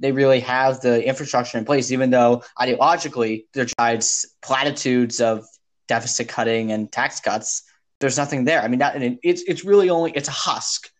they 0.00 0.12
really 0.12 0.40
have 0.40 0.80
the 0.80 1.04
infrastructure 1.06 1.56
in 1.58 1.64
place. 1.64 1.92
Even 1.92 2.10
though 2.10 2.42
ideologically, 2.58 3.44
their 3.54 3.68
sides 3.68 4.26
platitudes 4.42 5.20
of 5.20 5.46
deficit 5.86 6.28
cutting 6.28 6.72
and 6.72 6.90
tax 6.90 7.20
cuts, 7.20 7.62
there's 8.00 8.16
nothing 8.16 8.44
there. 8.44 8.62
I 8.62 8.68
mean, 8.68 8.78
that 8.78 8.96
it's 9.22 9.42
it's 9.42 9.64
really 9.64 9.90
only 9.90 10.12
it's 10.14 10.28
a 10.28 10.32
husk, 10.32 10.90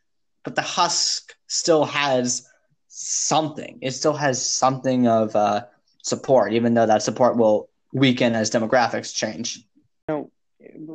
but 0.45 0.55
the 0.55 0.63
husk 0.63 1.35
still 1.47 1.85
has 1.85 2.49
something. 2.89 3.79
It 3.83 3.93
still 3.93 4.15
has 4.15 4.45
something 4.45 5.07
of 5.07 5.35
uh, 5.37 5.65
support, 6.03 6.53
even 6.53 6.75
though 6.75 6.87
that 6.87 7.03
support 7.03 7.37
will 7.37 7.69
weaken 7.93 8.35
as 8.35 8.51
demographics 8.51 9.15
change. 9.15 9.65
You 10.09 10.15
know, 10.15 10.31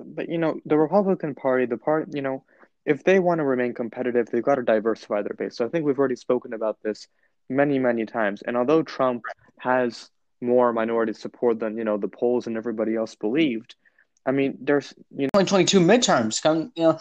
but 0.06 0.30
you 0.30 0.38
know, 0.38 0.60
the 0.66 0.78
Republican 0.78 1.36
Party, 1.36 1.66
the 1.66 1.78
part, 1.78 2.14
you 2.14 2.22
know, 2.22 2.44
if 2.86 3.04
they 3.04 3.20
want 3.20 3.40
to 3.40 3.46
remain 3.46 3.74
competitive, 3.74 4.30
they've 4.30 4.44
got 4.44 4.56
to 4.56 4.64
diversify 4.64 5.22
their 5.22 5.36
base. 5.38 5.56
So 5.56 5.66
I 5.66 5.70
think 5.70 5.86
we've 5.86 5.98
already 5.98 6.18
spoken 6.18 6.54
about 6.54 6.78
this 6.84 7.08
many, 7.50 7.80
many 7.80 8.06
times. 8.06 8.42
And 8.42 8.58
although 8.58 8.84
Trump 8.84 9.24
has 9.60 10.10
more 10.42 10.74
minority 10.74 11.14
support 11.14 11.60
than 11.60 11.78
you 11.78 11.86
know 11.86 11.98
the 11.98 12.10
polls 12.10 12.48
and 12.48 12.58
everybody 12.58 12.96
else 12.96 13.16
believed, 13.16 13.76
I 14.26 14.32
mean, 14.32 14.58
there's 14.62 14.94
you 15.16 15.28
know, 15.34 15.44
2022 15.44 15.80
midterms 15.80 16.42
come, 16.42 16.72
you 16.76 16.84
know, 16.84 17.00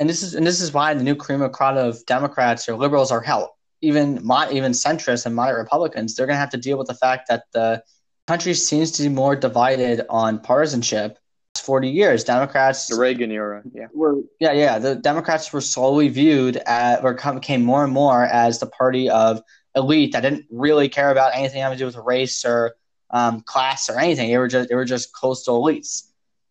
and 0.00 0.08
this 0.08 0.22
is 0.22 0.34
and 0.34 0.46
this 0.46 0.60
is 0.60 0.72
why 0.72 0.94
the 0.94 1.02
new 1.02 1.14
cream 1.14 1.42
of 1.42 1.52
crowd 1.52 1.76
of 1.76 2.04
Democrats 2.06 2.68
or 2.68 2.76
liberals 2.76 3.10
are 3.10 3.20
hell. 3.20 3.56
Even 3.80 4.24
my 4.24 4.50
even 4.50 4.72
centrists 4.72 5.26
and 5.26 5.34
moderate 5.34 5.62
Republicans, 5.62 6.14
they're 6.14 6.26
going 6.26 6.34
to 6.34 6.40
have 6.40 6.50
to 6.50 6.56
deal 6.56 6.78
with 6.78 6.88
the 6.88 6.94
fact 6.94 7.28
that 7.28 7.44
the 7.52 7.82
country 8.26 8.54
seems 8.54 8.90
to 8.92 9.04
be 9.04 9.08
more 9.08 9.36
divided 9.36 10.04
on 10.10 10.40
partisanship 10.40 11.18
40 11.56 11.88
years. 11.88 12.24
Democrats 12.24 12.86
The 12.86 12.96
Reagan 12.96 13.30
era, 13.30 13.62
yeah. 13.72 13.86
were 13.92 14.20
yeah 14.40 14.52
yeah 14.52 14.78
the 14.78 14.94
Democrats 14.96 15.52
were 15.52 15.60
slowly 15.60 16.08
viewed 16.08 16.56
at 16.58 17.02
or 17.04 17.14
come- 17.14 17.36
became 17.36 17.64
more 17.64 17.84
and 17.84 17.92
more 17.92 18.24
as 18.24 18.58
the 18.58 18.66
party 18.66 19.08
of 19.08 19.42
elite 19.74 20.12
that 20.12 20.20
didn't 20.20 20.46
really 20.50 20.88
care 20.88 21.10
about 21.10 21.34
anything 21.34 21.62
having 21.62 21.78
to 21.78 21.82
do 21.82 21.86
with 21.86 21.96
race 21.96 22.44
or 22.44 22.74
um, 23.10 23.40
class 23.40 23.88
or 23.88 23.98
anything. 23.98 24.30
They 24.30 24.38
were 24.38 24.48
just 24.48 24.68
they 24.68 24.74
were 24.74 24.84
just 24.84 25.14
coastal 25.14 25.62
elites, 25.62 26.08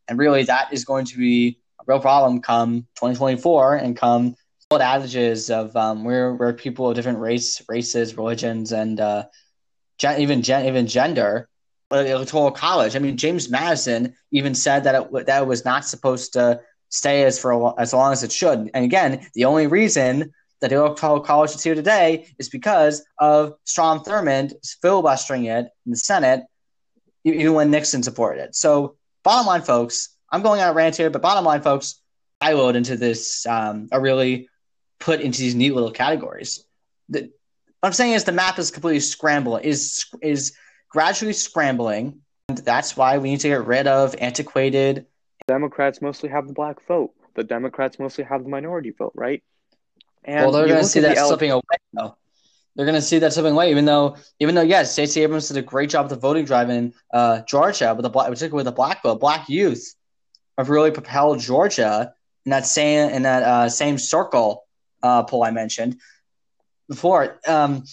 and 0.07 0.17
really 0.17 0.43
that 0.43 0.71
is 0.73 0.85
going 0.85 1.05
to 1.05 1.17
be 1.17 1.59
a 1.79 1.83
real 1.87 1.99
problem 1.99 2.41
come 2.41 2.87
2024 2.95 3.75
and 3.75 3.97
come 3.97 4.35
old 4.71 4.81
adages 4.81 5.49
of 5.49 5.75
um, 5.75 6.03
where 6.03 6.33
where 6.33 6.53
people 6.53 6.89
of 6.89 6.95
different 6.95 7.19
race 7.19 7.61
races 7.69 8.17
religions 8.17 8.71
and 8.71 8.99
uh, 8.99 9.23
gen- 9.97 10.19
even 10.21 10.41
gen- 10.41 10.65
even 10.65 10.87
gender 10.87 11.47
uh, 11.91 11.97
electoral 11.97 12.51
college. 12.51 12.95
I 12.95 12.99
mean, 12.99 13.15
James 13.17 13.49
Madison 13.49 14.13
even 14.31 14.53
said 14.53 14.83
that 14.83 14.95
it, 14.95 15.25
that 15.27 15.43
it 15.43 15.47
was 15.47 15.63
not 15.63 15.85
supposed 15.85 16.33
to 16.33 16.59
stay 16.89 17.23
as 17.23 17.39
for 17.39 17.79
as 17.79 17.93
long 17.93 18.11
as 18.11 18.23
it 18.23 18.31
should. 18.31 18.69
And 18.73 18.85
again, 18.85 19.25
the 19.33 19.45
only 19.45 19.67
reason 19.67 20.33
that 20.61 20.69
the 20.69 20.77
electoral 20.77 21.21
college 21.21 21.51
is 21.51 21.63
here 21.63 21.75
today 21.75 22.27
is 22.39 22.49
because 22.49 23.05
of 23.19 23.53
Strom 23.65 23.99
Thurmond 23.99 24.53
filibustering 24.81 25.45
it 25.45 25.67
in 25.85 25.91
the 25.91 25.97
Senate, 25.97 26.43
even 27.23 27.53
when 27.53 27.71
Nixon 27.71 28.03
supported 28.03 28.41
it. 28.43 28.55
So, 28.55 28.95
bottom 29.27 29.45
line, 29.45 29.61
folks, 29.61 30.15
I'm 30.31 30.41
going 30.41 30.61
on 30.61 30.69
a 30.69 30.73
rant 30.73 30.95
here, 30.95 31.09
but 31.09 31.21
bottom 31.21 31.43
line, 31.43 31.61
folks, 31.61 31.99
I 32.39 32.53
load 32.53 32.77
into 32.77 32.95
this 32.95 33.45
um, 33.45 33.89
are 33.91 33.99
really 33.99 34.47
put 34.99 35.19
into 35.19 35.39
these 35.39 35.53
neat 35.53 35.73
little 35.73 35.91
categories. 35.91 36.63
The, 37.09 37.23
what 37.81 37.89
I'm 37.89 37.93
saying 37.93 38.13
is 38.13 38.23
the 38.23 38.31
map 38.31 38.57
is 38.57 38.71
completely 38.71 39.01
scrambled. 39.01 39.65
Is 39.65 40.05
is 40.21 40.55
gradually 40.89 41.33
scrambling. 41.33 42.21
And 42.47 42.59
that's 42.59 42.95
why 42.95 43.17
we 43.17 43.31
need 43.31 43.41
to 43.41 43.49
get 43.49 43.65
rid 43.65 43.85
of 43.87 44.15
antiquated. 44.19 45.05
Democrats 45.49 46.01
mostly 46.01 46.29
have 46.29 46.47
the 46.47 46.53
black 46.53 46.77
vote. 46.87 47.11
The 47.35 47.43
Democrats 47.43 47.99
mostly 47.99 48.23
have 48.23 48.43
the 48.43 48.49
minority 48.49 48.91
vote, 48.97 49.11
right? 49.13 49.43
And 50.23 50.45
well, 50.45 50.51
they're 50.53 50.67
going 50.67 50.79
to 50.79 50.85
see 50.85 51.01
that 51.01 51.17
L- 51.17 51.27
slipping 51.27 51.51
away. 51.51 51.61
Though. 51.91 52.15
They're 52.77 52.85
going 52.85 52.95
to 52.95 53.01
see 53.01 53.17
that 53.19 53.33
slipping 53.33 53.53
away, 53.53 53.71
even 53.71 53.85
though, 53.85 54.17
even 54.39 54.53
though, 54.53 54.61
yes, 54.61 54.93
Stacey 54.93 55.23
Abrams 55.23 55.47
did 55.47 55.57
a 55.57 55.63
great 55.63 55.89
job 55.89 56.05
with 56.05 56.11
the 56.11 56.19
voting 56.19 56.45
drive 56.45 56.69
in 56.69 56.93
uh, 57.11 57.41
Georgia, 57.41 57.95
with 57.95 58.03
the 58.03 58.09
black, 58.09 58.27
particularly 58.27 58.57
with 58.57 58.65
the 58.65 58.71
black 58.71 59.01
vote, 59.01 59.19
black 59.19 59.49
youth 59.49 59.95
have 60.59 60.69
really 60.69 60.91
propelled 60.91 61.39
Georgia 61.39 62.13
in 62.45 62.51
that 62.51 62.65
same 62.65 63.09
in 63.09 63.23
that 63.23 63.43
uh, 63.43 63.69
same 63.69 63.97
circle 63.97 64.65
uh, 65.03 65.23
poll 65.23 65.43
I 65.43 65.51
mentioned 65.51 65.99
before. 66.87 67.39
Um, 67.47 67.83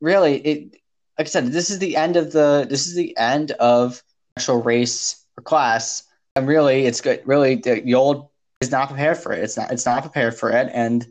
really, 0.00 0.36
it 0.36 0.72
like 1.18 1.26
I 1.26 1.30
said, 1.30 1.46
this 1.48 1.70
is 1.70 1.78
the 1.78 1.96
end 1.96 2.16
of 2.16 2.32
the 2.32 2.66
this 2.68 2.86
is 2.86 2.94
the 2.94 3.16
end 3.16 3.52
of 3.52 4.02
actual 4.36 4.62
race 4.62 5.24
or 5.36 5.42
class, 5.42 6.04
and 6.36 6.48
really, 6.48 6.86
it's 6.86 7.00
good. 7.00 7.22
Really, 7.26 7.56
the, 7.56 7.80
the 7.80 7.94
old 7.94 8.28
is 8.60 8.70
not 8.70 8.88
prepared 8.88 9.18
for 9.18 9.32
it. 9.32 9.42
It's 9.44 9.56
not. 9.56 9.70
It's 9.70 9.86
not 9.86 10.02
prepared 10.02 10.34
for 10.36 10.50
it, 10.50 10.70
and 10.72 11.06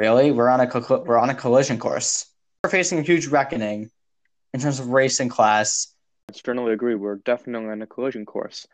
really, 0.00 0.32
we're 0.32 0.48
on 0.48 0.60
a 0.60 0.66
co- 0.66 1.04
we're 1.06 1.18
on 1.18 1.30
a 1.30 1.34
collision 1.34 1.78
course. 1.78 2.26
We're 2.64 2.70
facing 2.70 2.98
a 2.98 3.02
huge 3.02 3.26
reckoning 3.26 3.90
in 4.54 4.60
terms 4.60 4.80
of 4.80 4.88
race 4.88 5.20
and 5.20 5.30
class. 5.30 5.94
I 6.28 6.32
externally 6.32 6.72
agree. 6.72 6.94
We're 6.94 7.16
definitely 7.16 7.68
on 7.68 7.82
a 7.82 7.86
collision 7.86 8.24
course. 8.24 8.66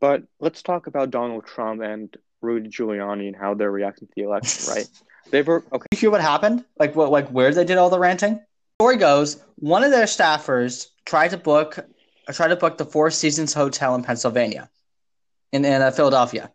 But 0.00 0.24
let's 0.40 0.62
talk 0.62 0.86
about 0.86 1.10
Donald 1.10 1.46
Trump 1.46 1.80
and 1.80 2.14
Rudy 2.42 2.68
Giuliani 2.68 3.28
and 3.28 3.36
how 3.36 3.54
they're 3.54 3.70
reacting 3.70 4.08
to 4.08 4.14
the 4.16 4.22
election, 4.22 4.74
right? 4.74 4.88
They 5.30 5.42
were 5.42 5.64
okay. 5.72 5.86
you 5.92 5.98
hear 5.98 6.10
what 6.10 6.20
happened? 6.20 6.64
Like 6.78 6.96
what? 6.96 7.10
Like 7.10 7.28
where 7.28 7.54
they 7.54 7.64
did 7.64 7.78
all 7.78 7.90
the 7.90 7.98
ranting? 7.98 8.40
Story 8.80 8.96
goes, 8.96 9.42
one 9.56 9.84
of 9.84 9.92
their 9.92 10.06
staffers 10.06 10.88
tried 11.06 11.28
to 11.28 11.38
book, 11.38 11.78
tried 12.32 12.48
to 12.48 12.56
book 12.56 12.76
the 12.76 12.84
Four 12.84 13.10
Seasons 13.12 13.54
Hotel 13.54 13.94
in 13.94 14.02
Pennsylvania, 14.02 14.68
in 15.52 15.64
in 15.64 15.80
uh, 15.80 15.92
Philadelphia. 15.92 16.50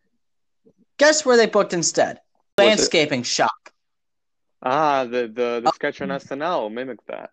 Guess 0.97 1.25
where 1.25 1.38
they 1.38 1.45
booked 1.45 1.71
instead? 1.71 2.19
Landscaping 2.57 3.23
shop. 3.23 3.68
Ah, 4.61 5.05
the 5.05 5.27
the, 5.27 5.61
Oh. 5.65 5.69
the 5.69 5.71
sketch 5.71 6.01
on 6.01 6.11
SNL 6.11 6.69
mimicked 6.69 7.07
that. 7.07 7.31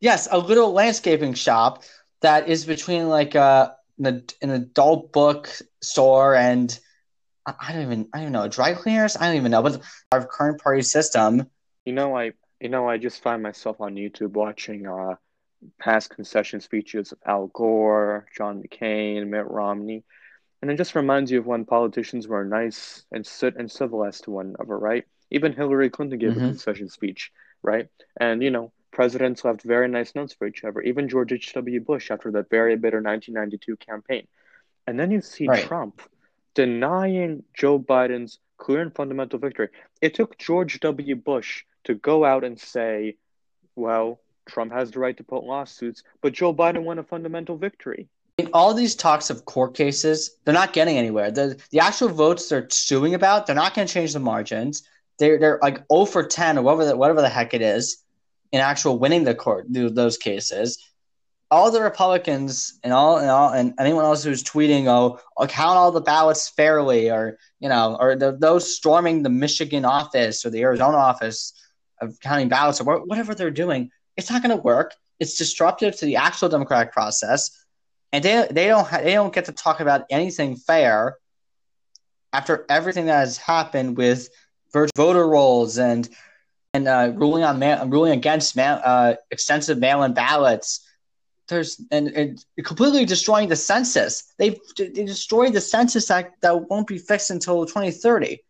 Yes, 0.00 0.28
a 0.30 0.38
little 0.38 0.72
landscaping 0.72 1.34
shop 1.34 1.82
that 2.20 2.48
is 2.48 2.66
between 2.66 3.08
like 3.08 3.34
uh, 3.34 3.70
an, 3.98 4.24
an 4.42 4.50
adult 4.50 5.12
book 5.12 5.48
store 5.82 6.34
and 6.34 6.78
I 7.46 7.54
I 7.60 7.72
don't 7.72 7.82
even 7.82 8.08
I 8.12 8.18
don't 8.18 8.22
even 8.24 8.32
know 8.32 8.48
dry 8.48 8.74
cleaners. 8.74 9.16
I 9.16 9.26
don't 9.28 9.36
even 9.36 9.50
know, 9.50 9.62
but 9.62 9.80
our 10.12 10.26
current 10.26 10.60
party 10.60 10.82
system. 10.82 11.48
You 11.84 11.92
know, 11.92 12.16
I 12.16 12.32
you 12.60 12.68
know 12.68 12.88
I 12.88 12.98
just 12.98 13.22
find 13.22 13.42
myself 13.42 13.80
on 13.80 13.94
YouTube 13.94 14.32
watching 14.32 14.86
uh 14.86 15.14
past 15.80 16.10
concession 16.10 16.60
speeches 16.60 17.12
of 17.12 17.18
Al 17.26 17.46
Gore, 17.48 18.26
John 18.36 18.62
McCain, 18.62 19.26
Mitt 19.28 19.46
Romney, 19.46 20.04
and 20.60 20.70
it 20.70 20.76
just 20.76 20.94
reminds 20.94 21.30
you 21.30 21.38
of 21.40 21.46
when 21.46 21.64
politicians 21.64 22.28
were 22.28 22.44
nice 22.44 23.04
and 23.10 23.26
sit 23.26 23.56
and 23.56 23.70
civilized 23.70 24.24
to 24.24 24.30
one 24.30 24.54
another, 24.58 24.78
right? 24.78 25.04
Even 25.30 25.52
Hillary 25.52 25.90
Clinton 25.90 26.18
gave 26.18 26.32
Mhm. 26.32 26.36
a 26.36 26.48
concession 26.48 26.88
speech, 26.88 27.32
right? 27.62 27.88
And 28.18 28.42
you 28.42 28.50
know, 28.50 28.72
presidents 28.92 29.44
left 29.44 29.62
very 29.62 29.88
nice 29.88 30.14
notes 30.14 30.32
for 30.34 30.46
each 30.46 30.64
other. 30.64 30.80
Even 30.80 31.08
George 31.08 31.32
H.W. 31.32 31.80
Bush 31.80 32.10
after 32.10 32.30
that 32.32 32.48
very 32.48 32.76
bitter 32.76 33.00
1992 33.00 33.76
campaign. 33.76 34.26
And 34.86 34.98
then 34.98 35.10
you 35.10 35.20
see 35.20 35.48
Right. 35.48 35.64
Trump 35.64 36.00
denying 36.54 37.42
Joe 37.54 37.78
Biden's 37.78 38.38
clear 38.56 38.80
and 38.80 38.94
fundamental 38.94 39.38
victory. 39.38 39.68
It 40.00 40.14
took 40.14 40.38
George 40.38 40.80
W. 40.80 41.14
Bush 41.16 41.64
to 41.84 41.94
go 41.94 42.24
out 42.24 42.42
and 42.44 42.58
say, 42.58 43.16
well, 43.74 44.20
Trump 44.46 44.72
has 44.72 44.90
the 44.90 45.00
right 45.00 45.16
to 45.16 45.24
put 45.24 45.44
lawsuits, 45.44 46.02
but 46.22 46.32
Joe 46.32 46.54
Biden 46.54 46.84
won 46.84 46.98
a 46.98 47.02
fundamental 47.02 47.56
victory. 47.58 48.08
I 48.38 48.42
mean, 48.42 48.50
all 48.52 48.72
these 48.74 48.94
talks 48.94 49.28
of 49.30 49.44
court 49.44 49.74
cases, 49.74 50.36
they're 50.44 50.54
not 50.54 50.72
getting 50.72 50.96
anywhere. 50.98 51.30
The 51.30 51.60
the 51.70 51.80
actual 51.80 52.08
votes 52.08 52.48
they're 52.48 52.68
suing 52.70 53.14
about, 53.14 53.46
they're 53.46 53.56
not 53.56 53.74
going 53.74 53.86
to 53.86 53.92
change 53.92 54.12
the 54.12 54.20
margins. 54.20 54.82
They're 55.18 55.38
they're 55.38 55.58
like 55.62 55.84
0 55.92 56.06
for 56.06 56.24
10 56.26 56.58
or 56.58 56.62
whatever 56.62 56.84
the, 56.84 56.96
whatever 56.96 57.22
the 57.22 57.28
heck 57.28 57.54
it 57.54 57.62
is 57.62 57.98
in 58.52 58.60
actual 58.60 58.98
winning 58.98 59.24
the 59.24 59.34
court 59.34 59.66
those 59.70 60.16
cases. 60.16 60.78
All 61.50 61.70
the 61.70 61.80
Republicans 61.80 62.78
and 62.82 62.92
all 62.92 63.18
and 63.18 63.30
all 63.30 63.50
and 63.52 63.74
anyone 63.78 64.04
else 64.04 64.24
who's 64.24 64.42
tweeting, 64.42 64.86
oh, 64.86 65.20
I'll 65.38 65.46
count 65.46 65.78
all 65.78 65.92
the 65.92 66.00
ballots 66.00 66.48
fairly, 66.48 67.10
or 67.10 67.38
you 67.60 67.68
know, 67.68 67.96
or 67.98 68.16
the, 68.16 68.36
those 68.36 68.76
storming 68.76 69.22
the 69.22 69.30
Michigan 69.30 69.84
office 69.84 70.44
or 70.44 70.50
the 70.50 70.62
Arizona 70.62 70.96
office 70.96 71.52
of 72.00 72.18
counting 72.20 72.48
ballots 72.48 72.80
or 72.80 73.04
whatever 73.04 73.34
they're 73.34 73.50
doing, 73.50 73.90
it's 74.16 74.30
not 74.30 74.42
going 74.42 74.56
to 74.56 74.62
work. 74.62 74.94
It's 75.20 75.38
disruptive 75.38 75.96
to 75.96 76.04
the 76.04 76.16
actual 76.16 76.48
democratic 76.48 76.92
process 76.92 77.66
and 78.12 78.24
they 78.24 78.46
they 78.50 78.66
don't 78.66 78.86
ha- 78.86 79.02
they 79.02 79.12
don't 79.12 79.34
get 79.34 79.46
to 79.46 79.52
talk 79.52 79.80
about 79.80 80.04
anything 80.10 80.56
fair 80.56 81.16
after 82.32 82.64
everything 82.68 83.06
that 83.06 83.20
has 83.20 83.36
happened 83.36 83.96
with 83.96 84.28
voter 84.96 85.26
rolls 85.26 85.78
and 85.78 86.08
and 86.74 86.88
uh, 86.88 87.12
ruling 87.14 87.42
on 87.42 87.90
ruling 87.90 88.12
against 88.12 88.58
uh, 88.58 89.14
extensive 89.30 89.78
mail-in 89.78 90.12
ballots. 90.12 90.86
There's 91.48 91.80
and, 91.90 92.08
and 92.08 92.44
completely 92.64 93.04
destroying 93.04 93.48
the 93.48 93.56
census. 93.56 94.34
They've 94.38 94.58
they 94.76 95.04
destroyed 95.04 95.52
the 95.52 95.60
census 95.60 96.10
act 96.10 96.42
that 96.42 96.68
won't 96.68 96.86
be 96.86 96.98
fixed 96.98 97.30
until 97.30 97.64
2030. 97.64 98.42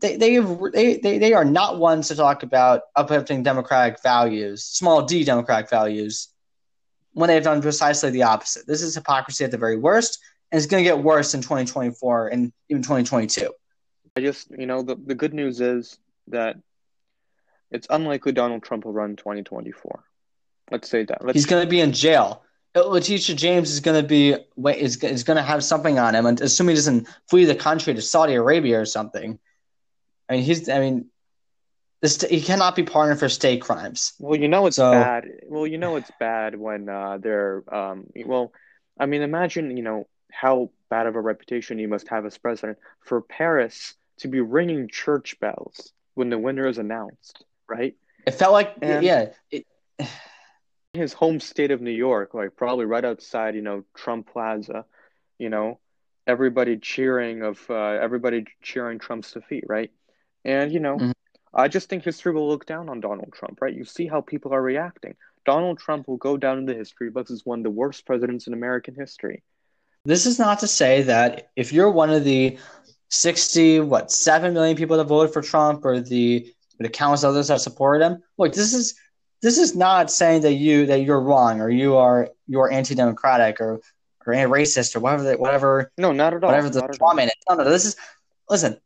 They 0.00 0.16
they, 0.16 0.34
have, 0.34 0.60
they 0.72 0.96
they 0.98 1.18
they 1.18 1.32
are 1.32 1.44
not 1.44 1.78
ones 1.78 2.08
to 2.08 2.14
talk 2.14 2.42
about 2.42 2.82
uplifting 2.94 3.42
democratic 3.42 4.02
values, 4.02 4.64
small 4.64 5.02
d 5.02 5.24
democratic 5.24 5.68
values 5.68 6.28
when 7.12 7.28
they've 7.28 7.42
done 7.42 7.62
precisely 7.62 8.10
the 8.10 8.22
opposite. 8.22 8.66
This 8.66 8.82
is 8.82 8.94
hypocrisy 8.94 9.44
at 9.44 9.50
the 9.50 9.58
very 9.58 9.76
worst, 9.76 10.20
and 10.52 10.58
it's 10.58 10.66
going 10.66 10.84
to 10.84 10.88
get 10.88 11.02
worse 11.02 11.34
in 11.34 11.40
2024 11.40 12.28
and 12.28 12.52
even 12.68 12.82
2022. 12.82 13.50
I 14.16 14.20
just, 14.20 14.50
you 14.50 14.66
know, 14.66 14.82
the, 14.82 14.96
the 14.96 15.14
good 15.14 15.34
news 15.34 15.60
is 15.60 15.98
that 16.28 16.56
it's 17.70 17.86
unlikely 17.90 18.32
Donald 18.32 18.62
Trump 18.62 18.84
will 18.84 18.92
run 18.92 19.16
2024. 19.16 20.04
Let's 20.70 20.88
say 20.88 21.04
that. 21.04 21.24
Let's, 21.24 21.36
He's 21.36 21.46
going 21.46 21.62
to 21.62 21.68
be 21.68 21.80
in 21.80 21.92
jail. 21.92 22.42
Letitia 22.74 23.36
James 23.36 23.70
is 23.70 23.80
going 23.80 24.00
to 24.00 24.06
be 24.06 24.34
is, 24.74 25.02
is 25.02 25.24
going 25.24 25.36
to 25.36 25.42
have 25.42 25.64
something 25.64 25.98
on 25.98 26.14
him, 26.14 26.26
and 26.26 26.38
assuming 26.42 26.74
he 26.74 26.76
doesn't 26.76 27.08
flee 27.28 27.46
the 27.46 27.54
country 27.54 27.94
to 27.94 28.02
Saudi 28.02 28.34
Arabia 28.34 28.80
or 28.80 28.84
something. 28.84 29.38
I 30.28 30.34
mean, 30.34 30.42
he's. 30.42 30.68
I 30.68 30.80
mean, 30.80 31.06
this 32.02 32.20
he 32.20 32.42
cannot 32.42 32.76
be 32.76 32.82
pardoned 32.82 33.18
for 33.18 33.30
state 33.30 33.62
crimes. 33.62 34.12
Well, 34.18 34.38
you 34.38 34.48
know 34.48 34.66
it's 34.66 34.76
So- 34.76 34.92
bad. 34.92 35.24
Well, 35.46 35.66
you 35.66 35.78
know 35.78 35.96
it's 35.96 36.10
bad 36.20 36.58
when 36.58 36.88
uh, 36.90 37.16
they're 37.18 37.62
um. 37.74 38.08
Well, 38.26 38.52
I 39.00 39.06
mean, 39.06 39.22
imagine 39.22 39.74
you 39.74 39.82
know 39.82 40.06
how 40.30 40.70
bad 40.90 41.06
of 41.06 41.16
a 41.16 41.20
reputation 41.20 41.78
he 41.78 41.86
must 41.86 42.08
have 42.08 42.26
as 42.26 42.36
president 42.36 42.76
for 43.00 43.22
Paris 43.22 43.94
to 44.18 44.28
be 44.28 44.40
ringing 44.40 44.88
church 44.88 45.38
bells 45.40 45.92
when 46.14 46.30
the 46.30 46.38
winner 46.38 46.66
is 46.66 46.78
announced, 46.78 47.44
right? 47.68 47.94
It 48.26 48.32
felt 48.32 48.52
like 48.52 48.74
And- 48.82 49.04
yeah. 49.04 49.30
It, 49.50 49.66
His 50.92 51.12
home 51.12 51.40
state 51.40 51.70
of 51.72 51.82
New 51.82 51.90
York, 51.90 52.32
like 52.32 52.56
probably 52.56 52.86
right 52.86 53.04
outside, 53.04 53.54
you 53.54 53.60
know, 53.60 53.84
Trump 53.94 54.32
Plaza, 54.32 54.86
you 55.38 55.50
know, 55.50 55.78
everybody 56.26 56.78
cheering 56.78 57.42
of 57.42 57.60
uh, 57.68 57.74
everybody 57.74 58.46
cheering 58.62 58.98
Trump's 58.98 59.30
defeat, 59.32 59.64
right? 59.68 59.90
And 60.42 60.72
you 60.72 60.80
know, 60.80 60.96
Mhm. 60.96 61.12
I 61.52 61.68
just 61.68 61.90
think 61.90 62.02
history 62.02 62.32
will 62.32 62.48
look 62.48 62.64
down 62.64 62.88
on 62.88 63.00
Donald 63.00 63.32
Trump, 63.34 63.60
right? 63.60 63.74
You 63.74 63.84
see 63.84 64.06
how 64.06 64.22
people 64.22 64.54
are 64.54 64.62
reacting. 64.62 65.16
Donald 65.44 65.78
Trump 65.78 66.08
will 66.08 66.16
go 66.16 66.38
down 66.38 66.56
in 66.58 66.64
the 66.64 66.74
history 66.74 67.10
books 67.10 67.30
as 67.30 67.44
one 67.44 67.58
of 67.60 67.64
the 67.64 67.70
worst 67.70 68.06
presidents 68.06 68.46
in 68.46 68.54
American 68.54 68.94
history. 68.94 69.42
This 70.06 70.24
is 70.24 70.38
not 70.38 70.60
to 70.60 70.66
say 70.66 71.02
that 71.02 71.50
if 71.56 71.74
you're 71.74 71.90
one 71.90 72.10
of 72.10 72.24
the 72.24 72.58
60, 73.08 73.80
what, 73.80 74.10
7 74.10 74.52
million 74.52 74.76
people 74.76 74.96
that 74.96 75.04
voted 75.04 75.32
for 75.32 75.42
Trump 75.42 75.84
or 75.84 76.00
the, 76.00 76.52
the 76.78 76.88
countless 76.88 77.24
others 77.24 77.48
that 77.48 77.60
supported 77.60 78.04
him, 78.04 78.22
look, 78.38 78.52
this 78.52 78.74
is 78.74 78.94
this 79.42 79.58
is 79.58 79.76
not 79.76 80.10
saying 80.10 80.42
that 80.42 80.54
you 80.54 80.86
that 80.86 81.02
you're 81.02 81.20
wrong 81.20 81.60
or 81.60 81.68
you 81.68 81.96
are 81.96 82.30
you're 82.46 82.72
anti-democratic 82.72 83.60
or 83.60 83.80
or 84.26 84.32
racist 84.34 84.96
or 84.96 85.00
whatever 85.00 85.22
the, 85.22 85.36
whatever 85.36 85.92
No, 85.98 86.12
not 86.12 86.34
at 86.34 86.42
all. 86.42 86.50
whatever 86.50 86.68
the 86.68 86.98
comment 86.98 87.28
is. 87.28 87.34
No, 87.48 87.56
no, 87.56 87.70
this 87.70 87.84
is 87.84 87.96
listen. 88.50 88.80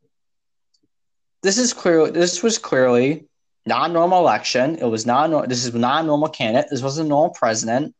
This 1.42 1.56
is 1.56 1.72
clearly 1.72 2.10
this 2.10 2.42
was 2.42 2.58
clearly 2.58 3.26
not 3.64 3.90
a 3.90 3.92
normal 3.92 4.18
election. 4.18 4.76
It 4.76 4.84
was 4.84 5.06
not 5.06 5.48
this 5.48 5.64
is 5.64 5.72
not 5.72 6.04
a 6.04 6.06
normal 6.06 6.28
candidate. 6.28 6.68
This 6.70 6.82
wasn't 6.82 7.06
a 7.06 7.08
normal 7.08 7.30
president. 7.30 7.94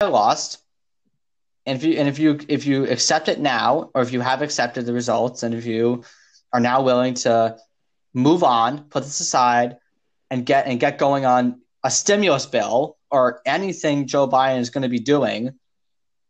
I 0.00 0.06
lost. 0.06 0.58
And 1.66 1.76
if 1.76 1.84
you 1.84 1.98
and 1.98 2.08
if 2.08 2.18
you 2.18 2.38
if 2.48 2.66
you 2.66 2.84
accept 2.84 3.28
it 3.28 3.40
now, 3.40 3.90
or 3.94 4.02
if 4.02 4.12
you 4.12 4.20
have 4.20 4.40
accepted 4.40 4.86
the 4.86 4.92
results, 4.92 5.42
and 5.42 5.54
if 5.54 5.66
you 5.66 6.04
are 6.52 6.60
now 6.60 6.82
willing 6.82 7.14
to 7.14 7.56
move 8.14 8.44
on, 8.44 8.84
put 8.84 9.02
this 9.02 9.20
aside, 9.20 9.76
and 10.30 10.46
get 10.46 10.66
and 10.66 10.78
get 10.78 10.98
going 10.98 11.26
on 11.26 11.60
a 11.82 11.90
stimulus 11.90 12.46
bill 12.46 12.96
or 13.10 13.40
anything 13.46 14.06
Joe 14.06 14.28
Biden 14.28 14.60
is 14.60 14.70
going 14.70 14.82
to 14.82 14.88
be 14.88 14.98
doing 15.00 15.50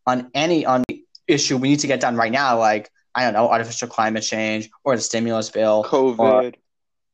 on 0.06 0.30
any 0.34 0.64
on 0.64 0.84
issue 1.26 1.56
we 1.56 1.68
need 1.68 1.80
to 1.80 1.86
get 1.86 2.00
done 2.00 2.16
right 2.16 2.32
now, 2.32 2.58
like 2.58 2.90
I 3.14 3.24
don't 3.24 3.34
know, 3.34 3.48
artificial 3.48 3.88
climate 3.88 4.22
change 4.22 4.70
or 4.84 4.96
the 4.96 5.02
stimulus 5.02 5.50
bill, 5.50 5.84
COVID. 5.84 6.54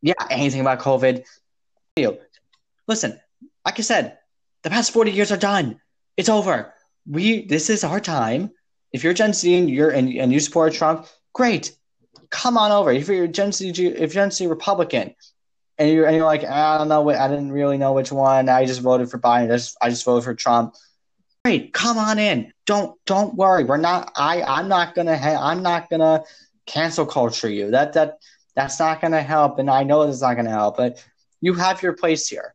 yeah, 0.02 0.14
anything 0.31 0.61
about 0.61 0.81
COVID. 0.81 1.25
Listen, 2.88 3.21
like 3.64 3.79
I 3.79 3.83
said, 3.83 4.19
the 4.62 4.71
past 4.71 4.93
forty 4.93 5.11
years 5.11 5.33
are 5.33 5.37
done. 5.37 5.81
It's 6.17 6.29
over. 6.29 6.75
We 7.07 7.47
this 7.47 7.71
is 7.71 7.85
our 7.85 8.01
time. 8.01 8.51
If 8.93 9.05
you're 9.05 9.15
Gen 9.15 9.33
Z 9.33 9.55
and 9.57 9.71
you're 9.71 9.91
and, 9.91 10.13
and 10.13 10.33
you 10.33 10.41
support 10.41 10.75
Trump, 10.75 11.07
great. 11.33 11.77
Come 12.31 12.57
on 12.57 12.73
over. 12.73 12.93
If 12.93 13.09
you're 13.09 13.27
Gen 13.27 13.53
Z, 13.53 13.69
if 13.69 13.79
you're 13.79 14.07
Gen 14.07 14.31
Z 14.31 14.47
Republican, 14.47 15.15
and 15.79 15.91
you're 15.91 16.07
and 16.07 16.17
you're 16.17 16.25
like, 16.25 16.45
I 16.45 16.79
don't 16.79 16.89
know, 16.89 17.09
I 17.11 17.29
didn't 17.29 17.53
really 17.53 17.79
know 17.79 17.93
which 17.93 18.13
one. 18.13 18.49
I 18.49 18.67
just 18.67 18.81
voted 18.81 19.11
for 19.11 19.19
Biden. 19.19 19.45
I 19.45 19.57
just, 19.57 19.77
I 19.81 19.91
just 19.91 20.05
voted 20.05 20.25
for 20.25 20.35
Trump. 20.35 20.75
Great, 21.45 21.73
come 21.73 21.99
on 21.99 22.19
in. 22.19 22.53
Don't 22.67 22.97
don't 23.05 23.35
worry. 23.35 23.65
We're 23.65 23.79
not. 23.79 24.13
I 24.17 24.43
I'm 24.43 24.69
not 24.69 24.95
gonna. 24.95 25.13
I'm 25.13 25.63
not 25.63 25.91
gonna 25.91 26.23
cancel 26.67 27.05
culture 27.05 27.51
you. 27.51 27.71
That 27.73 27.95
that 27.95 28.19
that's 28.55 28.79
not 28.79 29.01
gonna 29.01 29.23
help. 29.23 29.59
And 29.59 29.69
I 29.69 29.83
know 29.83 30.03
it's 30.03 30.21
not 30.21 30.37
gonna 30.37 30.51
help. 30.51 30.77
But 30.77 31.05
you 31.41 31.55
have 31.55 31.83
your 31.83 31.95
place 31.95 32.29
here. 32.29 32.55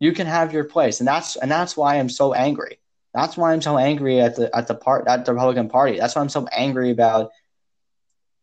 You 0.00 0.12
can 0.12 0.26
have 0.26 0.52
your 0.52 0.64
place, 0.64 1.00
and 1.00 1.08
that's 1.08 1.36
and 1.36 1.50
that's 1.50 1.76
why 1.76 1.96
I'm 1.96 2.10
so 2.10 2.34
angry. 2.34 2.78
That's 3.18 3.36
why 3.36 3.52
I'm 3.52 3.60
so 3.60 3.76
angry 3.76 4.20
at 4.20 4.36
the 4.36 4.56
at 4.56 4.68
the 4.68 4.76
part 4.76 5.08
at 5.08 5.24
the 5.24 5.34
Republican 5.34 5.68
Party. 5.68 5.98
That's 5.98 6.14
why 6.14 6.22
I'm 6.22 6.28
so 6.28 6.46
angry 6.52 6.92
about 6.92 7.30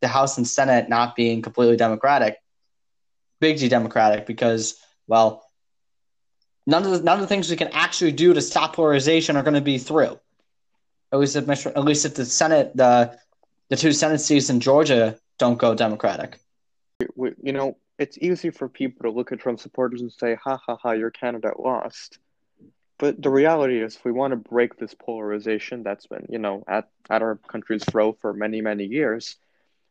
the 0.01 0.09
House 0.09 0.37
and 0.37 0.45
Senate 0.45 0.89
not 0.89 1.15
being 1.15 1.41
completely 1.41 1.77
Democratic, 1.77 2.35
big 3.39 3.57
G 3.57 3.69
Democratic, 3.69 4.25
because 4.25 4.77
well, 5.07 5.45
none 6.67 6.83
of 6.83 6.91
the 6.91 7.01
none 7.03 7.15
of 7.15 7.21
the 7.21 7.27
things 7.27 7.49
we 7.49 7.55
can 7.55 7.69
actually 7.69 8.11
do 8.11 8.33
to 8.33 8.41
stop 8.41 8.75
polarization 8.75 9.37
are 9.37 9.43
going 9.43 9.53
to 9.53 9.61
be 9.61 9.77
through. 9.77 10.19
At 11.13 11.19
least 11.19 11.37
if 11.37 11.47
at 11.47 11.83
least 11.85 12.03
if 12.03 12.15
the 12.15 12.25
Senate 12.25 12.75
the 12.75 13.17
the 13.69 13.77
two 13.77 13.93
Senate 13.93 14.19
seats 14.19 14.49
in 14.49 14.59
Georgia 14.59 15.17
don't 15.39 15.57
go 15.57 15.73
Democratic. 15.73 16.37
You 17.15 17.53
know, 17.53 17.77
it's 17.97 18.17
easy 18.17 18.49
for 18.49 18.67
people 18.67 19.03
to 19.03 19.15
look 19.15 19.31
at 19.31 19.39
Trump 19.39 19.61
supporters 19.61 20.01
and 20.01 20.11
say, 20.11 20.35
ha 20.35 20.59
ha 20.65 20.75
ha, 20.75 20.91
your 20.91 21.11
candidate 21.11 21.61
lost. 21.61 22.19
But 22.97 23.21
the 23.21 23.29
reality 23.29 23.81
is, 23.81 23.95
if 23.97 24.05
we 24.05 24.11
want 24.11 24.31
to 24.31 24.37
break 24.37 24.77
this 24.77 24.93
polarization 24.93 25.83
that's 25.83 26.07
been, 26.07 26.27
you 26.29 26.39
know, 26.39 26.63
at, 26.67 26.87
at 27.09 27.21
our 27.21 27.35
country's 27.47 27.83
throat 27.83 28.17
for 28.21 28.33
many, 28.33 28.61
many 28.61 28.85
years, 28.85 29.35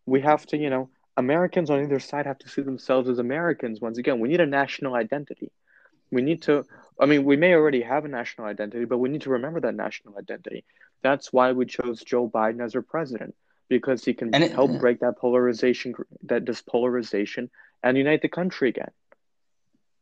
we 0.06 0.22
have 0.22 0.46
to, 0.46 0.56
you 0.56 0.70
know, 0.70 0.88
Americans 1.16 1.70
on 1.70 1.82
either 1.82 2.00
side 2.00 2.26
have 2.26 2.38
to 2.38 2.48
see 2.48 2.62
themselves 2.62 3.08
as 3.08 3.18
Americans. 3.18 3.80
Once 3.80 3.98
again, 3.98 4.20
we 4.20 4.28
need 4.28 4.40
a 4.40 4.46
national 4.46 4.94
identity. 4.94 5.50
We 6.10 6.22
need 6.22 6.42
to, 6.42 6.64
I 6.98 7.06
mean, 7.06 7.24
we 7.24 7.36
may 7.36 7.54
already 7.54 7.82
have 7.82 8.04
a 8.04 8.08
national 8.08 8.46
identity, 8.46 8.84
but 8.84 8.98
we 8.98 9.08
need 9.08 9.22
to 9.22 9.30
remember 9.30 9.60
that 9.60 9.74
national 9.74 10.16
identity. 10.18 10.64
That's 11.02 11.32
why 11.32 11.52
we 11.52 11.66
chose 11.66 12.02
Joe 12.02 12.28
Biden 12.28 12.64
as 12.64 12.74
our 12.74 12.82
president, 12.82 13.34
because 13.68 14.04
he 14.04 14.14
can 14.14 14.34
it- 14.34 14.52
help 14.52 14.78
break 14.80 15.00
that 15.00 15.18
polarization, 15.18 15.94
that 16.24 16.44
dispolarization, 16.44 17.50
and 17.82 17.98
unite 17.98 18.22
the 18.22 18.28
country 18.28 18.70
again. 18.70 18.90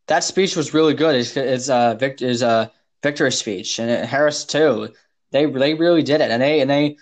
That 0.06 0.24
speech 0.24 0.56
was 0.56 0.74
really 0.74 0.94
good. 0.94 1.14
It's 1.14 1.36
it's 1.36 1.68
uh 1.68 1.94
Victor 1.94 2.26
is 2.26 2.42
a 2.42 2.72
Victor's 3.02 3.38
speech 3.38 3.78
and 3.78 4.06
Harris 4.06 4.44
too. 4.44 4.90
They 5.32 5.46
they 5.46 5.74
really 5.74 6.02
did 6.02 6.20
it, 6.20 6.30
and 6.30 6.42
they 6.42 6.60
and 6.60 6.70
they. 6.70 6.96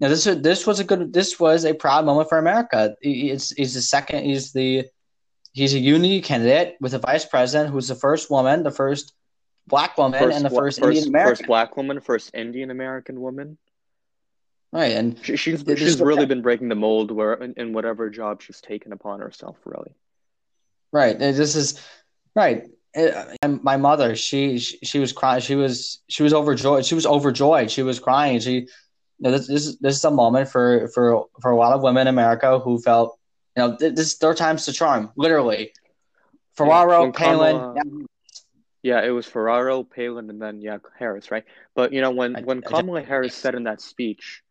Know, 0.00 0.08
this 0.08 0.26
was 0.26 0.40
this 0.42 0.66
was 0.66 0.80
a 0.80 0.84
good. 0.84 1.12
This 1.12 1.38
was 1.38 1.64
a 1.64 1.72
proud 1.72 2.04
moment 2.04 2.28
for 2.28 2.38
America. 2.38 2.96
He- 3.00 3.30
It's 3.30 3.50
he's 3.50 3.74
the 3.74 3.80
second. 3.80 4.24
He's 4.24 4.52
the 4.52 4.86
he's 5.52 5.72
a 5.74 5.78
unity 5.78 6.20
candidate 6.20 6.74
with 6.80 6.94
a 6.94 6.98
vice 6.98 7.24
president 7.24 7.70
who's 7.72 7.86
the 7.86 7.94
first 7.94 8.28
woman, 8.28 8.64
the 8.64 8.72
first 8.72 9.14
black 9.68 9.96
woman, 9.96 10.32
and 10.32 10.44
the 10.44 10.48
bla- 10.50 10.58
first, 10.62 10.80
Indian 10.82 11.06
American. 11.08 11.36
first 11.36 11.46
black 11.46 11.76
woman, 11.76 12.00
first 12.00 12.34
Indian 12.34 12.70
American 12.72 13.20
woman. 13.20 13.56
right, 14.72 14.92
and 14.96 15.24
She, 15.24 15.36
she's 15.36 15.62
This 15.62 15.78
she's 15.78 16.00
really 16.00 16.26
been 16.26 16.42
breaking 16.42 16.68
the 16.70 16.74
mold 16.74 17.12
where 17.12 17.34
in, 17.34 17.54
in 17.56 17.72
whatever 17.72 18.10
job 18.10 18.42
she's 18.42 18.60
taken 18.60 18.92
upon 18.92 19.20
herself. 19.20 19.56
Really, 19.64 19.94
Right. 20.92 21.14
uh, 21.14 21.30
This 21.32 21.54
is 21.54 21.80
right. 22.34 22.64
And 22.94 23.62
My 23.62 23.76
mother, 23.76 24.14
she, 24.14 24.58
she 24.58 24.78
she 24.84 24.98
was 25.00 25.12
crying. 25.12 25.40
She 25.40 25.56
was 25.56 26.02
she 26.08 26.22
was 26.22 26.32
overjoyed. 26.32 26.84
She 26.86 26.94
was 26.94 27.06
overjoyed. 27.06 27.70
She 27.70 27.82
was 27.82 27.98
crying. 27.98 28.38
She, 28.40 28.52
you 28.52 28.66
know, 29.18 29.30
this 29.32 29.48
this 29.48 29.66
is- 29.66 29.78
this 29.78 29.96
is 29.96 30.04
a 30.04 30.10
moment 30.10 30.48
for 30.48 30.88
for 30.94 31.26
for 31.42 31.50
a 31.50 31.56
lot 31.56 31.72
of 31.72 31.82
women 31.82 32.02
in 32.02 32.08
America 32.08 32.58
who 32.60 32.78
felt, 32.80 33.18
you 33.56 33.62
know, 33.62 33.76
th- 33.76 33.94
this 33.94 34.12
is 34.12 34.18
their 34.18 34.34
times 34.34 34.64
to 34.66 34.72
charm. 34.72 35.10
Literally, 35.16 35.72
Ferraro, 36.54 37.02
when 37.02 37.12
Palin. 37.12 37.56
Kamala- 37.74 38.06
yeah, 38.82 39.02
it 39.02 39.10
was 39.10 39.26
Ferraro, 39.26 39.82
Palin, 39.82 40.28
and 40.30 40.40
then 40.40 40.60
yeah, 40.60 40.78
Harris, 40.98 41.30
right? 41.30 41.44
But 41.74 41.92
you 41.92 42.00
know, 42.00 42.10
when 42.10 42.36
I- 42.36 42.42
when 42.42 42.62
I 42.64 42.70
Kamala 42.70 43.02
Harris 43.02 43.34
said 43.34 43.54
in 43.54 43.64
that 43.64 43.80
speech, 43.80 44.42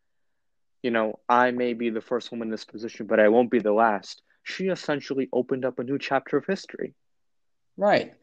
you 0.82 0.92
know, 0.92 1.20
I 1.30 1.52
may 1.52 1.74
be 1.74 1.92
the 1.92 2.02
first 2.02 2.32
woman 2.32 2.48
in 2.48 2.52
this 2.52 2.66
position, 2.66 3.06
but 3.06 3.20
I 3.22 3.30
won't 3.30 3.52
be 3.52 3.60
the 3.60 3.72
last. 3.72 4.22
She 4.44 4.68
essentially 4.68 5.30
opened 5.32 5.64
up 5.64 5.80
a 5.80 5.84
new 5.84 5.98
chapter 5.98 6.36
of 6.36 6.46
history. 6.46 6.94
Right. 7.78 8.14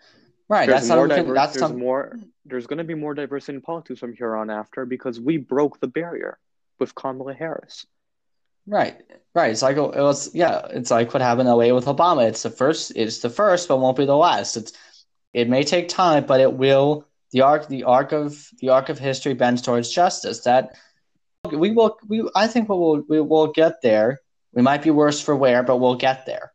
Right. 0.48 0.66
There's 0.68 0.80
that's 0.82 0.88
more 0.88 1.08
something. 1.08 1.24
diver- 1.24 1.34
That's 1.34 1.52
there's 1.52 1.60
something. 1.60 1.78
more. 1.78 2.18
There's 2.44 2.66
going 2.66 2.78
to 2.78 2.84
be 2.84 2.94
more 2.94 3.14
diversity 3.14 3.56
in 3.56 3.62
politics 3.62 4.00
from 4.00 4.12
here 4.14 4.34
on 4.36 4.50
after 4.50 4.84
because 4.84 5.20
we 5.20 5.36
broke 5.36 5.80
the 5.80 5.86
barrier 5.86 6.38
with 6.78 6.94
Kamala 6.94 7.34
Harris. 7.34 7.86
Right, 8.66 9.00
right. 9.34 9.50
It's 9.50 9.62
like 9.62 9.76
it 9.76 9.80
was, 9.80 10.34
yeah. 10.34 10.66
It's 10.70 10.90
like 10.90 11.12
what 11.14 11.22
happened 11.22 11.48
in 11.48 11.54
LA 11.54 11.74
with 11.74 11.86
Obama. 11.86 12.28
It's 12.28 12.42
the 12.42 12.50
first. 12.50 12.92
It's 12.94 13.18
the 13.18 13.30
first, 13.30 13.68
but 13.68 13.78
won't 13.78 13.96
be 13.96 14.04
the 14.06 14.16
last. 14.16 14.56
It's 14.56 14.72
it 15.32 15.48
may 15.48 15.62
take 15.62 15.88
time, 15.88 16.26
but 16.26 16.40
it 16.40 16.52
will. 16.52 17.06
The 17.32 17.42
arc, 17.42 17.68
the 17.68 17.84
arc 17.84 18.12
of 18.12 18.48
the 18.58 18.70
arc 18.70 18.88
of 18.88 18.98
history 18.98 19.34
bends 19.34 19.62
towards 19.62 19.90
justice. 19.90 20.40
That 20.40 20.76
we 21.50 21.70
will. 21.70 21.96
We 22.08 22.28
I 22.34 22.46
think 22.48 22.68
we 22.68 22.76
will. 22.76 23.02
We 23.08 23.20
will 23.20 23.48
get 23.52 23.82
there. 23.82 24.20
We 24.52 24.62
might 24.62 24.82
be 24.82 24.90
worse 24.90 25.20
for 25.20 25.34
wear, 25.36 25.62
but 25.62 25.76
we'll 25.78 25.94
get 25.96 26.26
there. 26.26 26.52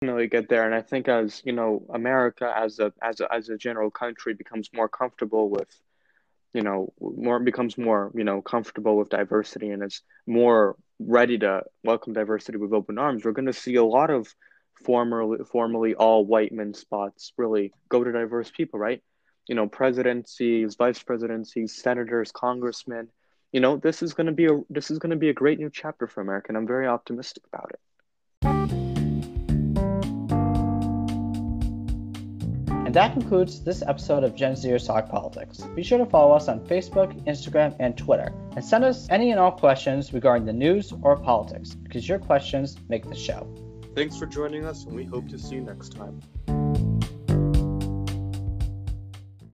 Definitely 0.00 0.28
get 0.28 0.48
there, 0.48 0.64
and 0.64 0.74
I 0.76 0.80
think 0.82 1.08
as 1.08 1.42
you 1.44 1.52
know, 1.52 1.84
America 1.92 2.52
as 2.56 2.78
a 2.78 2.92
as 3.02 3.18
a 3.18 3.32
as 3.34 3.48
a 3.48 3.56
general 3.58 3.90
country 3.90 4.32
becomes 4.32 4.70
more 4.72 4.88
comfortable 4.88 5.50
with, 5.50 5.68
you 6.54 6.62
know, 6.62 6.92
more 7.00 7.40
becomes 7.40 7.76
more 7.76 8.12
you 8.14 8.22
know 8.22 8.40
comfortable 8.40 8.96
with 8.96 9.08
diversity 9.08 9.70
and 9.70 9.82
is 9.82 10.02
more 10.24 10.76
ready 11.00 11.36
to 11.38 11.64
welcome 11.82 12.12
diversity 12.12 12.58
with 12.58 12.72
open 12.72 12.96
arms. 12.96 13.24
We're 13.24 13.32
going 13.32 13.46
to 13.46 13.52
see 13.52 13.74
a 13.74 13.84
lot 13.84 14.10
of 14.10 14.32
formerly 14.84 15.38
formerly 15.50 15.96
all 15.96 16.24
white 16.24 16.52
men 16.52 16.74
spots 16.74 17.32
really 17.36 17.72
go 17.88 18.04
to 18.04 18.12
diverse 18.12 18.52
people, 18.52 18.78
right? 18.78 19.02
You 19.48 19.56
know, 19.56 19.66
presidencies, 19.66 20.76
vice 20.76 21.02
presidencies, 21.02 21.74
senators, 21.74 22.30
congressmen. 22.30 23.08
You 23.50 23.58
know, 23.58 23.76
this 23.76 24.02
is 24.04 24.14
going 24.14 24.28
to 24.28 24.32
be 24.32 24.46
a 24.46 24.60
this 24.70 24.92
is 24.92 25.00
going 25.00 25.10
to 25.10 25.16
be 25.16 25.30
a 25.30 25.34
great 25.34 25.58
new 25.58 25.70
chapter 25.70 26.06
for 26.06 26.20
America, 26.20 26.50
and 26.50 26.56
I'm 26.56 26.68
very 26.68 26.86
optimistic 26.86 27.42
about 27.52 27.70
it. 27.74 27.80
And 32.88 32.96
that 32.96 33.12
concludes 33.12 33.62
this 33.62 33.82
episode 33.82 34.24
of 34.24 34.34
Gen 34.34 34.54
Zers 34.54 34.86
Talk 34.86 35.10
Politics. 35.10 35.58
Be 35.76 35.82
sure 35.82 35.98
to 35.98 36.06
follow 36.06 36.34
us 36.34 36.48
on 36.48 36.60
Facebook, 36.60 37.12
Instagram, 37.26 37.76
and 37.80 37.98
Twitter, 37.98 38.32
and 38.56 38.64
send 38.64 38.82
us 38.82 39.06
any 39.10 39.30
and 39.30 39.38
all 39.38 39.52
questions 39.52 40.14
regarding 40.14 40.46
the 40.46 40.54
news 40.54 40.94
or 41.02 41.14
politics, 41.14 41.74
because 41.74 42.08
your 42.08 42.18
questions 42.18 42.78
make 42.88 43.06
the 43.06 43.14
show. 43.14 43.46
Thanks 43.94 44.16
for 44.16 44.24
joining 44.24 44.64
us, 44.64 44.86
and 44.86 44.96
we 44.96 45.04
hope 45.04 45.28
to 45.28 45.38
see 45.38 45.56
you 45.56 45.60
next 45.60 45.90
time. 45.90 46.18